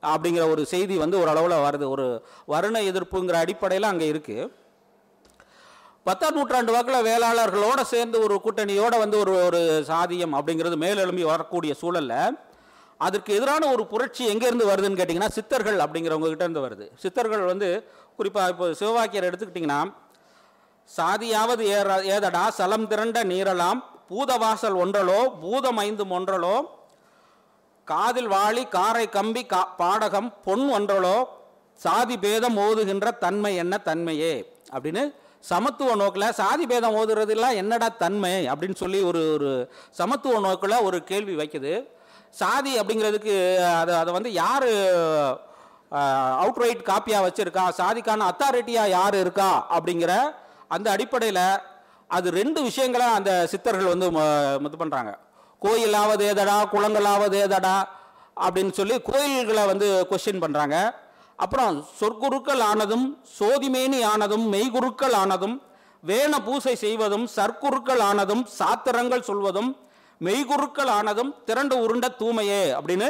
அப்படிங்கிற 0.02 0.44
ஒரு 0.50 0.62
செய்தி 0.72 0.96
வந்து 1.04 1.20
ஓரளவில் 1.22 1.64
வருது. 1.66 1.86
ஒரு 1.94 2.06
வருண 2.54 2.82
எதிர்ப்புங்கிற 2.90 3.36
அடிப்படையில் 3.44 3.92
அங்கே 3.92 4.08
இருக்குது 4.12 4.50
பத்தாம் 6.08 6.36
நூற்றாண்டு 6.38 6.74
வாக்கில் 6.74 7.06
வேளாளர்களோடு 7.06 7.82
சேர்ந்து 7.92 8.16
ஒரு 8.24 8.34
கூட்டணியோடு 8.44 8.96
வந்து 9.04 9.16
ஒரு 9.22 9.32
ஒரு 9.46 9.60
சாதியம் 9.88 10.36
அப்படிங்கிறது 10.38 10.76
மேலெழும்பி 10.84 11.24
வரக்கூடிய 11.30 11.72
சூழலில் 11.80 12.36
அதற்கு 12.98 13.34
எதிரான 13.34 13.66
ஒரு 13.72 13.86
புரட்சி 13.86 14.28
எங்கேருந்து 14.28 14.68
வருதுன்னு 14.70 14.98
கேட்டிங்கன்னா 15.00 15.28
சித்தர்கள் 15.28 15.78
அப்படிங்கிறவங்க 15.78 16.28
கிட்டேருந்து 16.32 16.64
வருது. 16.66 16.86
சித்தர்கள் 16.96 17.44
வந்து 17.44 17.90
குறிப்பாக 18.16 18.48
இப்போ 18.48 18.66
சிவவாக்கியர் 18.66 19.28
எடுத்துக்கிட்டிங்கன்னா 19.30 19.92
சாதியாவது 20.96 21.60
ஏற 21.60 22.02
ஏதடா 22.02 22.50
சலம் 22.50 22.86
திரண்ட 22.86 23.24
நீரலாம் 23.24 23.80
பூதவாசல் 24.10 24.76
ஒன்றலோ 24.82 25.20
பூதம் 25.40 25.76
ஐந்தும் 25.76 26.10
ஒன்றலோ 26.10 26.56
காதில் 27.84 28.28
வாளி 28.28 28.68
காரை 28.68 29.08
கம்பி 29.08 29.46
கா 29.46 29.74
பாடகம் 29.78 30.34
பொன் 30.44 30.72
ஒன்றலோ 30.72 31.24
சாதி 31.74 32.16
பேதம் 32.18 32.56
ஓதுகின்ற 32.56 33.18
தன்மை 33.18 33.56
என்ன 33.56 33.80
தன்மையே? 33.84 34.46
அப்படின்னு 34.72 35.14
சமத்துவ 35.40 35.94
நோக்கில் 35.94 36.32
சாதி 36.32 36.66
பேதம் 36.66 36.94
ஓதுறதுலாம் 36.94 37.54
என்னடா 37.54 37.88
தன்மை? 37.88 38.46
அப்படின்னு 38.46 38.74
சொல்லி 38.74 39.02
ஒரு 39.02 39.32
ஒரு 39.32 39.70
சமத்துவ 39.90 40.40
நோக்கில் 40.40 40.82
ஒரு 40.82 41.04
கேள்வி 41.04 41.34
வைக்குது. 41.36 41.94
சாதி 42.34 42.72
அப்படிங்கிறதுக்கு 42.78 43.34
அதை 43.74 43.94
அதை 43.96 44.10
வந்து 44.12 44.30
யார் 44.36 44.66
அவுட்ரைட் 46.40 46.80
காப்பியாக 46.82 47.26
வச்சுருக்கா? 47.26 47.64
சாதிக்கான 47.78 48.26
அத்தாரிட்டியாக 48.30 48.90
யார் 48.90 49.16
இருக்கா? 49.16 49.50
அப்படிங்கிற 49.70 50.12
அந்த 50.68 50.86
அடிப்படையில் 50.90 51.44
அது 52.10 52.28
ரெண்டு 52.32 52.60
விஷயங்களை 52.62 53.06
அந்த 53.10 53.30
சித்தர்கள் 53.46 53.92
வந்து 53.92 54.06
ம- 54.10 54.24
இது 54.60 54.76
பண்ணுறாங்க 54.76 55.12
கோயிலாவது 55.62 56.24
ஏதடா 56.24 56.56
குளங்களாவது 56.72 57.36
ஏதடா 57.38 57.76
அப்படின்னு 58.40 58.72
சொல்லி 58.72 58.96
கோயில்களை 59.06 59.64
வந்து 59.66 59.86
கொஸ்டின் 60.10 60.42
பண்ணுறாங்க 60.42 60.76
அப்புறம் 61.38 61.72
சொற்குருக்கள் 61.98 62.62
ஆனதும் 62.62 63.06
சோதிமேனி 63.38 63.98
ஆனதும் 64.04 64.46
மெய்குருக்கள் 64.52 65.14
ஆனதும் 65.14 65.56
வேண 66.04 66.34
பூசை 66.40 66.74
செய்வதும் 66.76 67.26
சர்க்குருக்கள் 67.36 68.02
ஆனதும் 68.02 68.44
சாத்திரங்கள் 68.58 69.22
சொல்வதும் 69.22 69.70
மெய்குருக்கள் 70.20 70.90
ஆனதும் 70.90 71.34
திரண்டு 71.44 71.74
உருண்ட 71.76 72.16
தூமையே 72.16 72.62
அப்படின்னு 72.72 73.08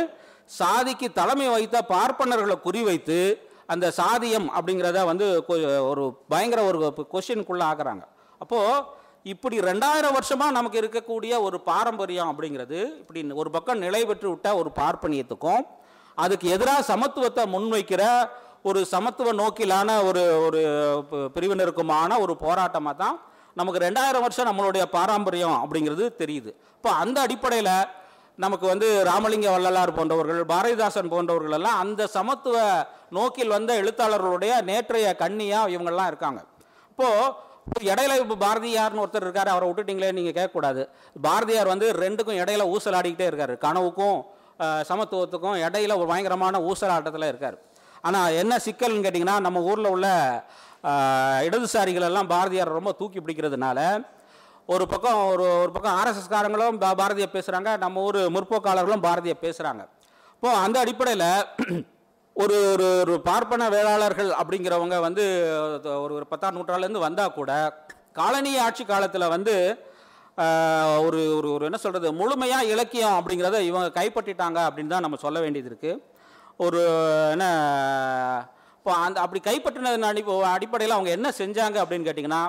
சாதிக்கு 0.51 1.13
தலைமை 1.13 1.49
வைத்த 1.49 1.83
பார்ப்பனர்களை 1.89 2.57
குறிவைத்து 2.65 3.19
அந்த 3.67 3.93
சாதியம் 3.97 4.49
அப்படிங்கிறத 4.57 5.05
வந்து 5.05 5.45
கொ- 5.49 5.59
ஒரு 5.83 6.03
பயங்கர 6.29 6.61
ஒரு 6.63 6.79
கொஷினுக்குள்ளே 7.13 7.65
ஆக்குறாங்க. 7.67 8.05
அப்போது 8.41 8.83
இப்படி 9.25 9.61
ரெண்டாயிரம் 9.61 10.13
வருஷமாக 10.13 10.51
நமக்கு 10.51 10.81
இருக்கக்கூடிய 10.81 11.41
ஒரு 11.41 11.61
பாரம்பரியம் 11.61 12.31
அப்படிங்கிறது 12.33 12.79
இப்படி 12.99 13.31
ஒரு 13.33 13.51
பக்கம் 13.51 13.79
நிலை 13.79 14.07
பெற்று 14.07 14.29
விட்ட 14.29 14.57
ஒரு 14.57 14.71
பார்ப்பனியத்துக்கும் 14.77 15.63
அதுக்கு 16.19 16.49
எதிராக 16.49 16.83
சமத்துவத்தை 16.83 17.47
முன்வைக்கிற 17.47 18.03
ஒரு 18.63 18.85
சமத்துவ 18.85 19.33
நோக்கிலான 19.33 20.05
ஒரு 20.05 20.23
ஒரு 20.47 20.61
பிரிவினருக்குமான 21.35 22.21
ஒரு 22.21 22.37
போராட்டமாக 22.41 22.97
தான் 22.97 23.17
நமக்கு 23.59 23.85
ரெண்டாயிரம் 23.87 24.25
வருஷம் 24.25 24.49
நம்மளுடைய 24.49 24.85
பாரம்பரியம் 24.97 25.57
அப்படிங்கிறது 25.63 26.05
தெரியுது. 26.23 26.51
இப்போ 26.79 26.91
அந்த 27.03 27.19
அடிப்படையில் 27.27 27.73
நமக்கு 28.45 28.67
வந்து 28.73 28.89
ராமலிங்க 29.09 29.49
வள்ளலார் 29.55 29.97
போன்றவர்கள் 29.99 30.41
பாரதிதாசன் 30.53 31.13
போன்றவர்கள் 31.15 31.57
எல்லாம் 31.59 31.79
அந்த 31.85 32.03
சமத்துவ 32.17 32.57
நோக்கில் 33.19 33.55
வந்த 33.57 33.73
எழுத்தாளர்களுடைய 33.83 34.53
நேற்றைய 34.71 35.09
கண்ணியா 35.23 35.61
இவங்கெல்லாம் 35.75 36.11
இருக்காங்க. 36.13 36.41
இப்போது 36.93 37.45
இப்போ 37.69 37.81
இடையில 37.93 38.17
இப்போ 38.23 38.37
பாரதியார்னு 38.43 39.03
ஒருத்தர் 39.05 39.27
இருக்காரு 39.27 39.51
அவரை 39.53 39.69
விட்டுட்டீங்களே 39.69 40.11
நீங்கள் 40.19 40.37
கேட்கக்கூடாது. 40.39 40.83
பாரதியார் 41.29 41.73
வந்து 41.75 41.87
ரெண்டுக்கும் 42.03 42.41
இடையில 42.43 42.67
ஊசலாடிக்கிட்டே 42.75 43.29
இருக்காரு. 43.31 43.55
கனவுக்கும் 43.65 44.19
சமத்துவத்துக்கும் 44.91 45.57
இடையில 45.67 45.97
ஒரு 46.01 46.09
பயங்கரமான 46.13 46.61
ஊசலாட்டத்தில் 46.71 47.31
இருக்கார். 47.31 47.57
ஆனால் 48.09 48.37
என்ன 48.43 48.55
சிக்கல்னு 48.67 49.05
கேட்டிங்கன்னா 49.05 49.39
நம்ம 49.47 49.59
ஊரில் 49.71 49.93
உள்ள 49.95 50.07
இடதுசாரிகளெல்லாம் 51.47 52.31
பாரதியார் 52.31 52.77
ரொம்ப 52.77 52.93
தூக்கி 52.99 53.21
பிடிக்கிறதுனால 53.21 53.79
ஒரு 54.69 54.85
பக்கம் 54.93 55.19
ஒரு 55.33 55.45
ஒரு 55.57 55.71
பக்கம் 55.73 55.97
ஆர்எஸ்எஸ்காரங்களும் 55.99 56.79
பா- 56.81 56.97
பாரதியை 56.99 57.29
பேசுகிறாங்க 57.33 57.73
நம்ம 57.79 58.03
ஊர் 58.03 58.21
முற்போக்காளர்களும் 58.35 59.05
பாரதியை 59.05 59.37
பேசுகிறாங்க 59.43 59.83
இப்போது 60.35 60.61
அந்த 60.63 60.77
அடிப்படையில் 60.81 61.29
ஒரு 62.37 62.57
ஒரு 62.73 62.87
ஒரு 63.03 63.15
பார்ப்பன 63.23 63.69
வேளாளர்கள் 63.69 64.31
அப்படிங்கிறவங்க 64.39 64.97
வந்து 65.01 65.25
ஒரு 65.99 66.13
ஒரு 66.15 66.27
பத்தாம் 66.27 66.57
நூற்றாண்டுலேருந்து 66.57 67.07
வந்தால் 67.07 67.33
கூட 67.33 67.53
காலனி 68.15 68.53
ஆட்சி 68.59 68.85
காலத்தில் 68.87 69.33
வந்து 69.33 69.55
ஒரு 71.01 71.21
ஒரு 71.37 71.49
ஒரு 71.53 71.65
என்ன 71.65 71.79
சொல்கிறது 71.81 72.09
முழுமையாக 72.15 72.71
இலக்கியம் 72.73 73.17
அப்படிங்கிறத 73.19 73.61
இவங்க 73.67 73.89
கைப்பற்றிட்டாங்க 73.97 74.59
அப்படின்னு 74.67 74.89
தான் 74.89 75.07
நம்ம 75.07 75.19
சொல்ல 75.23 75.39
வேண்டியது 75.41 75.71
இருக்குது 75.71 76.03
ஒரு 76.59 76.83
என்ன 77.33 77.47
இப்போ 78.87 78.99
அந்த 78.99 79.19
அப்படி 79.21 79.41
கைப்பற்றினதன் 79.43 80.05
அடி 80.05 80.21
அடிப்படையில் 80.49 80.95
அவங்க 80.97 81.11
என்ன 81.11 81.29
செஞ்சாங்க 81.39 81.77
அப்படின்னு 81.83 82.07
கேட்டிங்கன்னா 82.09 82.43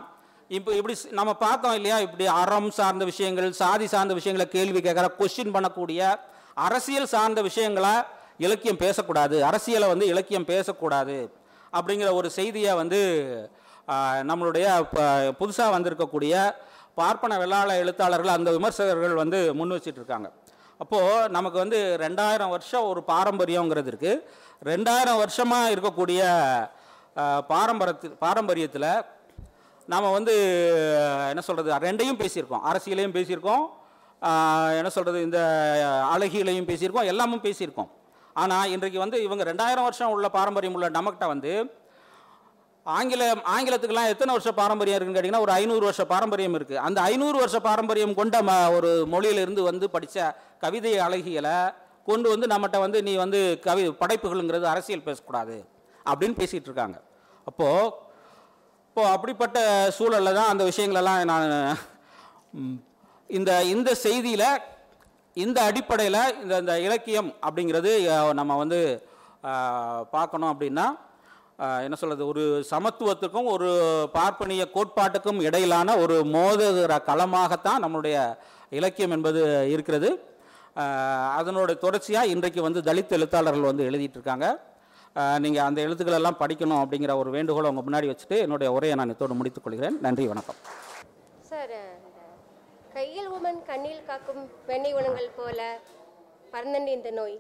இப்போ 0.49 0.71
இப்படி 0.71 0.93
நம்ம 1.11 1.31
பார்த்தோம் 1.35 1.75
இல்லையா 1.75 1.95
இப்படி 1.99 2.25
அறம் 2.33 2.67
சார்ந்த 2.69 3.05
விஷயங்கள் 3.05 3.47
சாதி 3.51 3.85
சார்ந்த 3.85 4.13
விஷயங்களை 4.13 4.45
கேள்வி 4.49 4.81
கேட்குற 4.81 5.07
கொஸ்டின் 5.15 5.53
பண்ணக்கூடிய 5.55 6.11
அரசியல் 6.57 7.07
சார்ந்த 7.07 7.41
விஷயங்களை 7.41 7.93
இலக்கியம் 8.39 8.79
பேசக்கூடாது 8.79 9.37
அரசியலை 9.43 9.87
வந்து 9.87 10.07
இலக்கியம் 10.07 10.47
பேசக்கூடாது 10.47 11.17
அப்படிங்கிற 11.73 12.11
ஒரு 12.13 12.29
செய்தியை 12.29 12.75
வந்து 12.75 13.01
நம்மளுடைய 14.29 14.67
நம்மளுடைய 14.91 15.33
புதுசாக 15.39 15.75
வந்திருக்கக்கூடிய 15.75 16.35
பார்ப்பன 16.97 17.39
வெள்ளாள 17.39 17.71
எழுத்தாளர்கள் 17.77 18.37
அந்த 18.37 18.51
விமர்சகர்கள் 18.51 19.15
வந்து 19.15 19.39
முன் 19.53 19.75
வச்சிட்ருக்காங்க 19.75 20.29
அப்போது 20.79 21.29
நமக்கு 21.29 21.57
வந்து 21.57 21.79
ரெண்டாயிரம் 21.99 22.49
வருஷம் 22.49 22.87
ஒரு 22.87 23.01
பாரம்பரியங்கிறது 23.07 23.89
இருக்குது 23.89 24.21
ரெண்டாயிரம் 24.65 25.21
வருஷமாக 25.23 25.73
இருக்கக்கூடிய 25.73 26.21
பாரம்பரியத்து 27.51 28.09
பாரம்பரியத்தில் 28.25 28.89
நாம் 29.93 30.15
வந்து 30.17 30.33
என்ன 31.31 31.41
சொல்கிறது 31.47 31.77
ரெண்டையும் 31.87 32.21
பேசியிருக்கோம். 32.21 32.63
அரசியலையும் 32.69 33.15
பேசியிருக்கோம். 33.17 33.65
என்ன 34.79 34.89
சொல்கிறது 34.95 35.19
இந்த 35.27 35.39
அழகியலையும் 36.13 36.69
பேசியிருக்கோம். 36.69 37.09
எல்லாமும் 37.13 37.45
பேசியிருக்கோம். 37.47 37.89
ஆனால் 38.41 38.71
இன்றைக்கு 38.75 38.99
வந்து 39.03 39.17
இவங்க 39.27 39.43
ரெண்டாயிரம் 39.51 39.87
வருஷம் 39.87 40.13
உள்ள 40.15 40.27
பாரம்பரியம் 40.37 40.75
உள்ள 40.77 40.89
நமக்கிட்ட 40.97 41.27
வந்து 41.33 41.51
ஆங்கில 42.85 43.23
ஆங்கிலத்துக்கெல்லாம் 43.55 44.11
எத்தனை 44.11 44.33
வருஷம் 44.33 44.59
பாரம்பரியம் 44.59 44.97
இருக்குன்னு 44.97 45.19
கேட்டிங்கன்னா 45.19 45.45
ஒரு 45.45 45.53
ஐநூறு 45.61 45.83
வருஷ 45.87 46.03
பாரம்பரியம் 46.11 46.55
இருக்குது 46.57 46.83
அந்த 46.87 46.99
ஐநூறு 47.01 47.37
வருஷ 47.43 47.57
பாரம்பரியம் 47.69 48.13
கொண்ட 48.19 48.37
ம 48.49 48.53
ஒரு 48.75 48.91
மொழியிலிருந்து 49.13 49.63
வந்து 49.69 49.85
படித்த 49.95 50.27
கவிதை 50.59 50.93
அழகியலை 51.07 51.57
கொண்டு 52.09 52.27
வந்து 52.33 52.47
நம்மகிட்ட 52.51 52.77
வந்து 52.85 52.99
நீ 53.07 53.13
வந்து 53.23 53.39
கவி 53.65 53.83
படைப்புகளுங்கிறது 54.01 54.65
அரசியல் 54.73 55.07
பேசக்கூடாது 55.07 55.57
அப்படின்னு 56.09 56.39
பேசிகிட்டு 56.41 56.69
இருக்காங்க. 56.69 56.97
அப்போது 57.49 57.91
இப்போது 58.89 59.13
அப்படிப்பட்ட 59.15 59.57
சூழலில் 59.97 60.37
தான் 60.37 60.51
அந்த 60.51 60.63
விஷயங்களெல்லாம் 60.69 61.19
நான் 61.31 61.51
இந்த 63.29 63.51
இந்த 63.73 63.89
செய்தியில் 64.05 64.47
இந்த 65.37 65.59
அடிப்படையில் 65.69 66.21
இந்த 66.43 66.53
இந்த 66.63 66.73
இலக்கியம் 66.85 67.29
அப்படிங்கிறது 67.47 67.91
நம்ம 68.39 68.55
வந்து 68.61 68.79
பார்க்கணும் 70.15 70.51
அப்படின்னா 70.53 70.85
என்ன 71.85 71.95
சொல்கிறது 71.99 72.23
ஒரு 72.31 72.43
சமத்துவத்துக்கும் 72.71 73.51
ஒரு 73.55 73.69
பார்ப்பனிய 74.15 74.63
கோட்பாட்டுக்கும் 74.75 75.43
இடையிலான 75.47 75.95
ஒரு 76.03 76.15
மோதுகிற 76.35 76.95
களமாகத்தான் 77.09 77.83
நம்மளுடைய 77.83 78.17
இலக்கியம் 78.79 79.15
என்பது 79.17 79.41
இருக்கிறது. 79.73 80.09
அதனோட 81.39 81.71
தொடர்ச்சியாக 81.83 82.31
இன்றைக்கு 82.33 82.61
வந்து 82.65 82.81
தலித் 82.87 83.15
எழுத்தாளர்கள் 83.17 83.69
வந்து 83.69 83.87
எழுதிட்டு 83.89 84.17
இருக்காங்க 84.19 84.47
நீங்கள் 85.43 85.65
அந்த 85.67 85.79
எழுத்துக்களெல்லாம் 85.85 86.39
படிக்கணும் 86.41 86.81
அப்படிங்கிற 86.81 87.11
ஒரு 87.21 87.29
வேண்டுகோளை 87.35 87.69
உங்கள் 87.71 87.85
முன்னாடி 87.87 88.07
வச்சுட்டு 88.09 88.37
என்னுடைய 88.45 88.69
உரையை 88.75 88.95
நான் 88.99 89.13
இதோடு 89.13 89.37
முடித்துக் 89.39 89.65
கொள்கிறேன். 89.65 89.95
நன்றி 90.05 90.25
வணக்கம். 90.31 90.59
சார் 91.49 91.77
கையில் 92.95 93.29
உமன் 93.37 93.61
கண்ணில் 93.69 94.03
காக்கும் 94.09 94.43
வெண்ணெய் 94.69 94.97
உணங்கள் 94.99 95.29
போல 95.39 95.61
பறந்தண்டு 96.53 96.91
இந்த 96.97 97.09
நோய். 97.19 97.37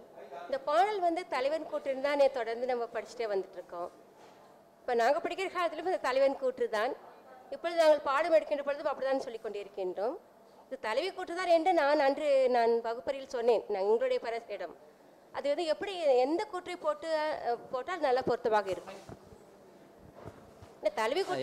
இந்த 0.47 0.57
பாடல் 0.69 1.01
வந்து 1.07 1.21
தலைவன் 1.35 1.69
கூற்றுன்னு 1.71 2.05
தான் 2.07 2.23
தொடர்ந்து 2.39 2.65
நம்ம 2.71 2.87
படிச்சுட்டே 2.95 3.27
வந்துட்டு 3.33 3.57
இருக்கோம் 3.59 3.89
இப்போ 4.79 4.95
நாங்கள் 5.03 5.23
படிக்கிற 5.25 5.47
காலத்திலும் 5.55 5.89
இந்த 5.91 6.01
தலைவன் 6.07 6.41
கூற்று 6.41 6.65
தான். 6.77 6.91
இப்பொழுது 7.53 7.79
நாங்கள் 7.83 8.03
பாடம் 8.09 8.35
எடுக்கின்ற 8.37 8.63
பொழுதும் 8.67 8.91
அப்படிதான் 8.91 9.25
சொல்லிக் 9.25 9.45
கொண்டிருக்கின்றோம். 9.45 10.17
இது 10.67 10.77
தலைவி 10.87 11.09
கூற்று 11.17 11.33
தான் 11.39 11.51
என்று 11.57 11.71
நான் 11.79 12.01
அன்று 12.05 12.29
நான் 12.55 12.71
வகுப்பறையில் 12.87 13.33
சொன்னேன் 13.35 13.63
நான் 13.73 13.85
எங்களுடைய 13.91 14.19
பரசிடம் 14.25 14.73
அது 15.37 15.45
வந்து 15.51 15.65
எப்படி 15.73 15.93
எந்த 16.25 16.41
கூற்றை 16.51 16.75
போட்டு 16.85 17.07
போட்டால் 17.73 18.05
நல்ல 18.07 18.19
பொருத்தமாக 18.27 18.69
இருக்கும்? 18.75 18.99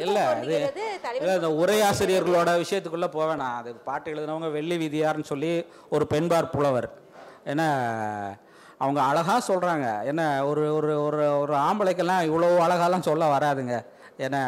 இல்ல 0.05 1.49
உரையாசிரியர்களோட 1.63 2.51
விஷயத்துக்குள்ள 2.63 3.09
போவேன் 3.17 3.45
அது 3.61 3.71
பாட்டு 3.89 4.13
எழுதினவங்க 4.13 4.51
வெள்ளி 4.57 4.77
விதியார்னு 4.85 5.31
சொல்லி 5.33 5.53
ஒரு 5.95 6.05
பெண்பார் 6.13 6.53
புலவர். 6.55 6.89
ஏன்னா 7.53 7.69
அவங்க 8.83 9.01
அழகா 9.11 9.37
சொல்றாங்க. 9.51 9.89
என்ன 10.11 10.23
ஒரு 10.51 10.63
ஒரு 10.79 10.93
ஒரு 11.07 11.21
ஒரு 11.43 11.55
ஆம்பளைக்கெல்லாம் 11.67 12.27
இவ்வளோ 12.29 12.49
அழகாலாம் 12.67 13.09
சொல்ல 13.11 13.27
வராதுங்க. 13.35 13.77
என்ன 14.27 14.39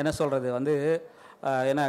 என்ன 0.00 0.12
சொல்றது? 0.20 0.48
வந்து 0.58 0.74
என்ன 1.72 1.82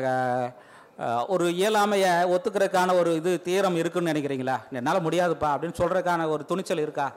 ஒரு 1.34 1.45
இயலாமையை 1.60 2.12
ஒத்துக்கிறதுக்கான 2.34 2.93
ஒரு 2.99 3.10
இது 3.19 3.31
தீரம் 3.47 3.77
இருக்குன்னு 3.81 4.12
நினைக்கிறீங்களா? 4.12 4.55
என்னால் 4.79 5.05
முடியாதுப்பா 5.08 5.49
அப்படின்னு 5.53 5.79
சொல்றதுக்கான 5.79 6.27
ஒரு 6.34 6.43
துணிச்சல் 6.51 6.84
இருக்கா? 6.84 7.08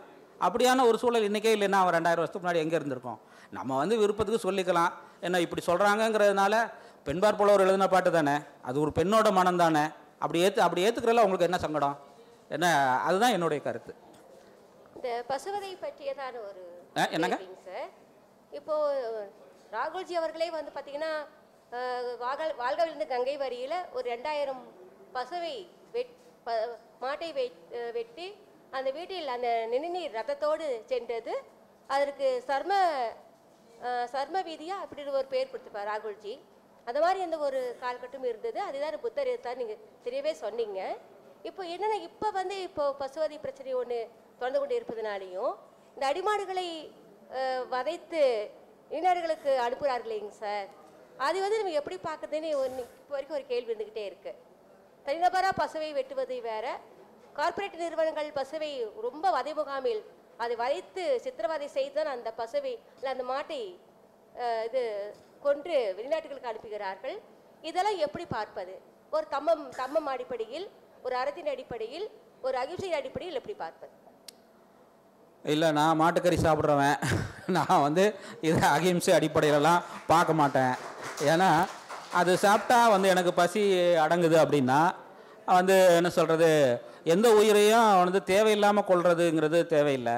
அப்படியான 0.47 0.85
ஒரு 0.89 0.97
சூழல் 1.03 1.27
இன்றைக்கே 1.29 1.53
இல்லைன்னா 1.57 1.79
அவன் 1.83 1.97
ரெண்டாயிரம் 1.97 2.23
வருஷத்துக்கு 2.23 2.47
முன்னாடி 2.47 2.63
எங்கே 2.65 2.77
இருந்திருக்கோம்? 2.79 3.21
நம்ம 3.59 3.77
வந்து 3.83 3.95
விருப்பத்துக்கு 4.03 4.45
சொல்லிக்கலாம். 4.47 4.93
என்ன 5.27 5.41
இப்படி 5.47 5.63
சொல்கிறாங்கங்கிறதுனால 5.69 6.55
பெண்பார் 7.07 7.39
புலவர் 7.41 7.65
எழுதின 7.67 7.89
பாட்டு 7.95 8.11
தானே? 8.19 8.37
அது 8.69 8.77
ஒரு 8.85 8.93
பெண்ணோட 8.99 9.29
மனம் 9.39 9.63
தானே? 9.65 9.85
அப்படி 10.23 10.39
ஏற்று 10.47 10.61
அப்படி 10.67 10.85
ஏற்றுக்கிறதுல 10.87 11.25
உங்களுக்கு 11.27 11.49
என்ன 11.51 11.61
சங்கடம்? 11.65 11.97
என்ன 12.57 12.67
அதுதான் 13.09 13.35
என்னுடைய 13.37 13.61
கருத்து. 13.69 13.93
இந்த 14.97 15.09
பசுவதை 15.33 15.73
பற்றியதான 15.87 16.37
ஒரு 16.49 16.63
என்னங்க? 17.17 17.37
சார். 17.69 17.91
இப்போ 18.59 18.75
ராகுல்ஜி 19.77 20.15
அவர்களே 20.21 20.51
வந்து 20.61 20.73
பார்த்தீங்கன்னா 20.77 21.13
அஹ், 21.73 22.15
வாகல் 22.19 22.53
வாழ்கவிலிருந்து 22.57 23.07
கங்கை 23.07 23.37
வரியில் 23.37 23.79
ஒரு 23.93 24.07
ரெண்டாயிரம் 24.11 24.63
பசுவை 25.15 25.57
வெட் 25.93 26.15
ப- 26.47 26.69
மாட்டை 27.03 27.29
வெட் 27.33 27.59
வெட்டி 27.95 28.27
அந்த 28.73 28.89
வீட்டில் 28.91 29.29
அந்த 29.29 29.49
நினைநீர் 29.67 30.17
ரத்தத்தோடு 30.17 30.65
சென்றது. 30.85 31.35
அதற்கு 31.89 32.27
சர்ம 32.49 32.73
சர்ம 34.13 34.37
வீதியாக 34.43 34.85
அப்படின்னு 34.85 35.13
ஒரு 35.15 35.29
பேர் 35.29 35.51
கொடுத்துப்பார் 35.51 35.89
ராகுல்ஜி. 35.91 36.33
அந்த 36.87 36.99
மாதிரி 37.01 37.19
எந்த 37.21 37.37
ஒரு 37.39 37.61
காலகட்டம் 37.81 38.25
இருந்தது. 38.25 38.59
அதுதான் 38.61 39.03
புத்தர் 39.03 39.31
தான் 39.41 39.59
நீங்கள் 39.61 39.83
தெரியவே 40.05 40.33
சொன்னீங்க. 40.37 40.81
இப்போ 41.45 41.63
என்னென்னா 41.67 41.99
இப்போ 42.09 42.29
வந்து 42.33 42.57
இப்போ 42.63 42.85
பசுவதி 43.01 43.37
பிரச்சனை 43.39 43.75
ஒன்று 43.75 43.99
தொடர்ந்து 44.41 44.61
கொண்டு 44.61 44.79
இருப்பதனாலையும் 44.79 45.53
இந்த 45.97 46.05
அடிமாடுகளை 46.07 46.69
வதைத்து 47.71 48.23
வதைத்து 48.91 49.03
அனுப்புகிறார்கள் 49.11 49.63
அனுப்புகிறார்களேங்க 49.65 50.33
சார்? 50.39 50.69
அது 51.27 51.39
வந்து 51.45 51.59
நம்ம 51.61 51.75
எப்படி 51.81 51.97
பார்க்குறதுன்னு 52.07 52.51
ஒன்று 52.63 52.83
இப்போ 53.01 53.13
வரைக்கும் 53.15 53.37
ஒரு 53.39 53.47
கேள்வி 53.53 53.71
இருந்துக்கிட்டே 53.73 54.05
இருக்கு. 54.11 54.33
தனிநபராக 55.07 55.55
பசுவை 55.63 55.91
வெட்டுவது 55.99 56.37
வேற 56.51 56.67
கார்ப்பரேட் 57.39 57.83
நிறுவனங்கள் 57.83 58.29
பசுவை 58.39 58.71
ரொம்ப 59.07 59.27
வதை 59.37 59.53
முகாமில் 59.59 60.03
அதை 60.45 60.55
வதைத்து 60.63 61.05
சித்திரவதை 61.25 61.69
செய்துதான் 61.77 62.13
அந்த 62.15 62.31
பசுவை 62.41 62.73
இல்லை 62.99 63.11
அந்த 63.15 63.25
மாட்டை 63.33 63.61
இது 64.69 64.83
கொன்று 65.47 65.77
வெளிநாட்டுகளுக்கு 65.99 66.51
அனுப்புகிறார்கள். 66.51 67.17
இதெல்லாம் 67.69 68.01
எப்படி 68.07 68.25
பார்ப்பது? 68.37 68.75
ஒரு 69.17 69.27
தம்மம் 69.35 69.65
தம்மம் 69.81 70.11
அடிப்படையில் 70.15 70.67
ஒரு 71.07 71.15
அறத்தின் 71.21 71.51
அடிப்படையில் 71.55 72.07
ஒரு 72.47 72.57
அகிம்சையின் 72.63 72.99
அடிப்படையில் 73.01 73.39
எப்படி 73.41 73.57
பார்ப்பது? 73.65 73.93
இல்லை 75.45 75.69
நான் 75.79 75.99
மாட்டுக்கறி 76.01 76.37
சாப்பிட்றவன். 76.45 76.99
நான் 77.57 77.83
வந்து 77.87 78.05
இதை 78.49 78.63
அகிம்சை 78.77 79.13
அடிப்படையிலலாம் 79.19 79.85
பார்க்க 80.13 80.41
மாட்டேன். 80.41 80.75
ஏன்னா 81.33 81.51
அது 82.21 82.33
சாப்பிட்டா 82.45 82.79
வந்து 82.95 83.09
எனக்கு 83.13 83.33
பசி 83.41 83.63
அடங்குது 84.05 84.37
அப்படின்னா 84.43 84.81
வந்து 85.59 85.77
என்ன 85.99 86.09
சொல்கிறது 86.17 86.49
எந்த 87.15 87.27
உயிரையும் 87.41 87.91
வந்து 88.03 88.21
தேவையில்லாமல் 88.33 88.89
கொள்றதுங்கிறது 88.91 89.59
தேவையில்லை. 89.75 90.17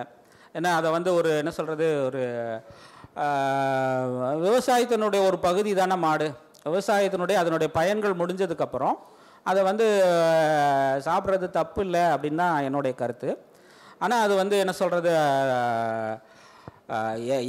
ஏன்னா 0.59 0.71
அதை 0.79 0.89
வந்து 0.97 1.11
ஒரு 1.19 1.31
என்ன 1.41 1.51
சொல்கிறது 1.59 1.89
ஒரு 2.07 2.23
விவசாயத்தினுடைய 4.47 5.21
ஒரு 5.29 5.39
பகுதி 5.49 5.73
தானே 5.75 5.97
மாடு. 6.07 6.29
விவசாயத்தினுடைய 6.67 7.37
அதனுடைய 7.43 7.69
பயன்கள் 7.77 8.21
முடிஞ்சதுக்கப்புறம் 8.21 8.97
அதை 9.51 9.61
வந்து 9.69 9.87
சாப்பிட்றது 11.07 11.47
தப்பு 11.51 11.81
இல்லை 11.87 12.03
அப்படின்னு 12.15 12.43
தான் 12.45 12.65
என்னுடைய 12.69 12.95
கருத்து. 13.03 13.31
ஆனால் 14.01 14.23
அது 14.23 14.35
வந்து 14.35 14.59
என்ன 14.59 14.73
சொல்கிறது 14.73 15.11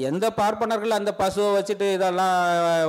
எந்த 0.01 0.31
பார்ப்பனர்கள் 0.31 0.91
அந்த 0.91 1.11
பசுவை 1.17 1.49
வச்சுட்டு 1.57 1.93
இதெல்லாம் 1.93 2.35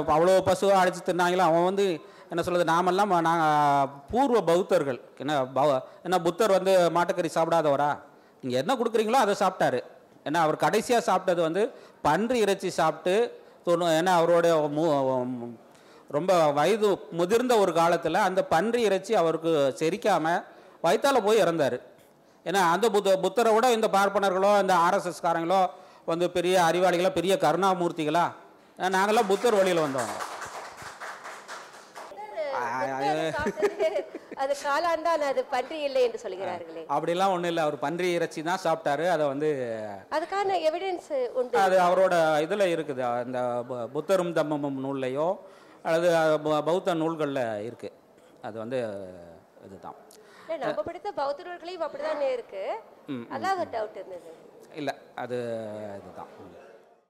அவ்வளோ 0.09 0.35
பசுவை 0.49 0.75
அழைச்சி 0.81 1.03
தின்னாங்களோ 1.05 1.39
அவன் 1.39 1.65
வந்து 1.65 1.87
என்ன 2.29 2.43
சொல்கிறது 2.43 2.71
நாமெல்லாம் 2.71 3.21
நாங்கள் 3.21 3.89
பூர்வ 4.11 4.43
பௌத்தர்கள். 4.43 5.01
என்ன 5.19 5.45
பௌ 5.47 5.67
என்ன 6.03 6.21
புத்தர் 6.21 6.51
வந்து 6.51 6.91
மாட்டுக்கறி 6.95 7.31
சாப்பிடாதவரா? 7.35 7.91
நீங்கள் 8.43 8.61
என்ன 8.61 8.75
கொடுக்குறீங்களோ 8.75 9.21
அதை 9.25 9.35
சாப்பிட்டாரு. 9.39 9.81
ஏன்னா 10.25 10.37
அவர் 10.37 10.57
கடைசியாக 10.57 11.07
சாப்பிட்டது 11.09 11.41
வந்து 11.41 11.63
பன்றி 12.03 12.39
இறைச்சி 12.39 12.71
சாப்பிட்டு 12.71 13.15
தொண்ணூ 13.65 13.87
ஏன்னா 13.87 14.13
அவருடைய 14.19 14.55
மு- 14.77 15.53
ரொம்ப 16.09 16.33
வயது 16.53 16.89
முதிர்ந்த 17.11 17.59
ஒரு 17.59 17.73
காலத்தில் 17.73 18.15
அந்த 18.15 18.45
பன்றி 18.45 18.83
இறைச்சி 18.83 19.15
அவருக்கு 19.15 19.53
செரிக்காமல் 19.79 20.43
வயிற்றால் 20.81 21.25
போய் 21.25 21.43
இறந்தார். 21.43 21.79
ஏன்னா 22.49 22.61
அந்த 22.75 22.87
புத்த 22.91 23.17
புத்தரை 23.25 23.51
விட 23.55 23.67
இந்த 23.73 23.89
பார்ப்பனர்களோ 23.93 24.53
இந்த 24.61 24.75
ஆர்எஸ்எஸ் 24.87 25.25
காரங்களோ 25.27 25.61
வந்து 26.11 26.29
பெரிய 26.37 26.55
அறிவாளிகளோ 26.69 27.11
பெரிய 27.19 27.35
கருணாமூர்த்திகளா? 27.41 28.25
அஹ் 28.79 28.93
நாங்கெல்லாம் 28.97 29.31
புத்தர் 29.33 29.59
வழியில் 29.61 29.85
வந்தோம். 29.87 30.13
அது 34.43 34.55
காளான்தான் 34.63 35.25
அது 35.31 35.43
பன்றி 35.53 35.77
இல்லை 35.87 36.01
என்று 36.03 36.19
சொல்கிறார்களே. 36.19 36.83
அப்படிலாம் 36.95 37.33
ஒன்றும் 37.35 37.51
இல்லை. 37.51 37.63
அவர் 37.63 37.77
பன்றி 37.79 38.09
இறைச்சி 38.13 38.41
தான் 38.43 38.63
சாப்பிட்டாரு. 38.65 39.05
அதை 39.15 39.25
வந்து 39.27 39.49
அதுக்கான 40.17 40.57
எவிடன்ஸ் 40.69 41.11
உண்டு. 41.41 41.59
அது 41.59 41.77
அவரோட 41.89 42.15
இதில் 42.45 42.73
இருக்குது. 42.77 43.03
அந்த 43.23 43.39
புத்தரும் 43.95 44.37
தம்மமும் 44.39 44.81
நூல்லையோ 44.87 45.29
அல்லது 45.83 46.09
பௌத்த 46.71 46.95
நூல்களில் 46.95 47.45
இருக்குது 47.69 47.97
அது 48.43 48.59
வந்து 48.59 48.81
இதுதான். 49.67 49.99
இல்ல, 50.53 50.65
நம்ம 50.67 50.83
படித்த 50.83 51.13
பௌத்தர்களையும் 51.17 51.85
அப்படிதான் 51.87 52.33
இருக்கு? 52.33 52.65
அதான் 53.09 53.59
ஒரு 53.59 53.71
டவுட் 53.73 53.99
இருந்தது. 54.01 54.31
இல்லை 54.75 54.95
அது 55.15 55.37
இதுதான். 55.99 56.31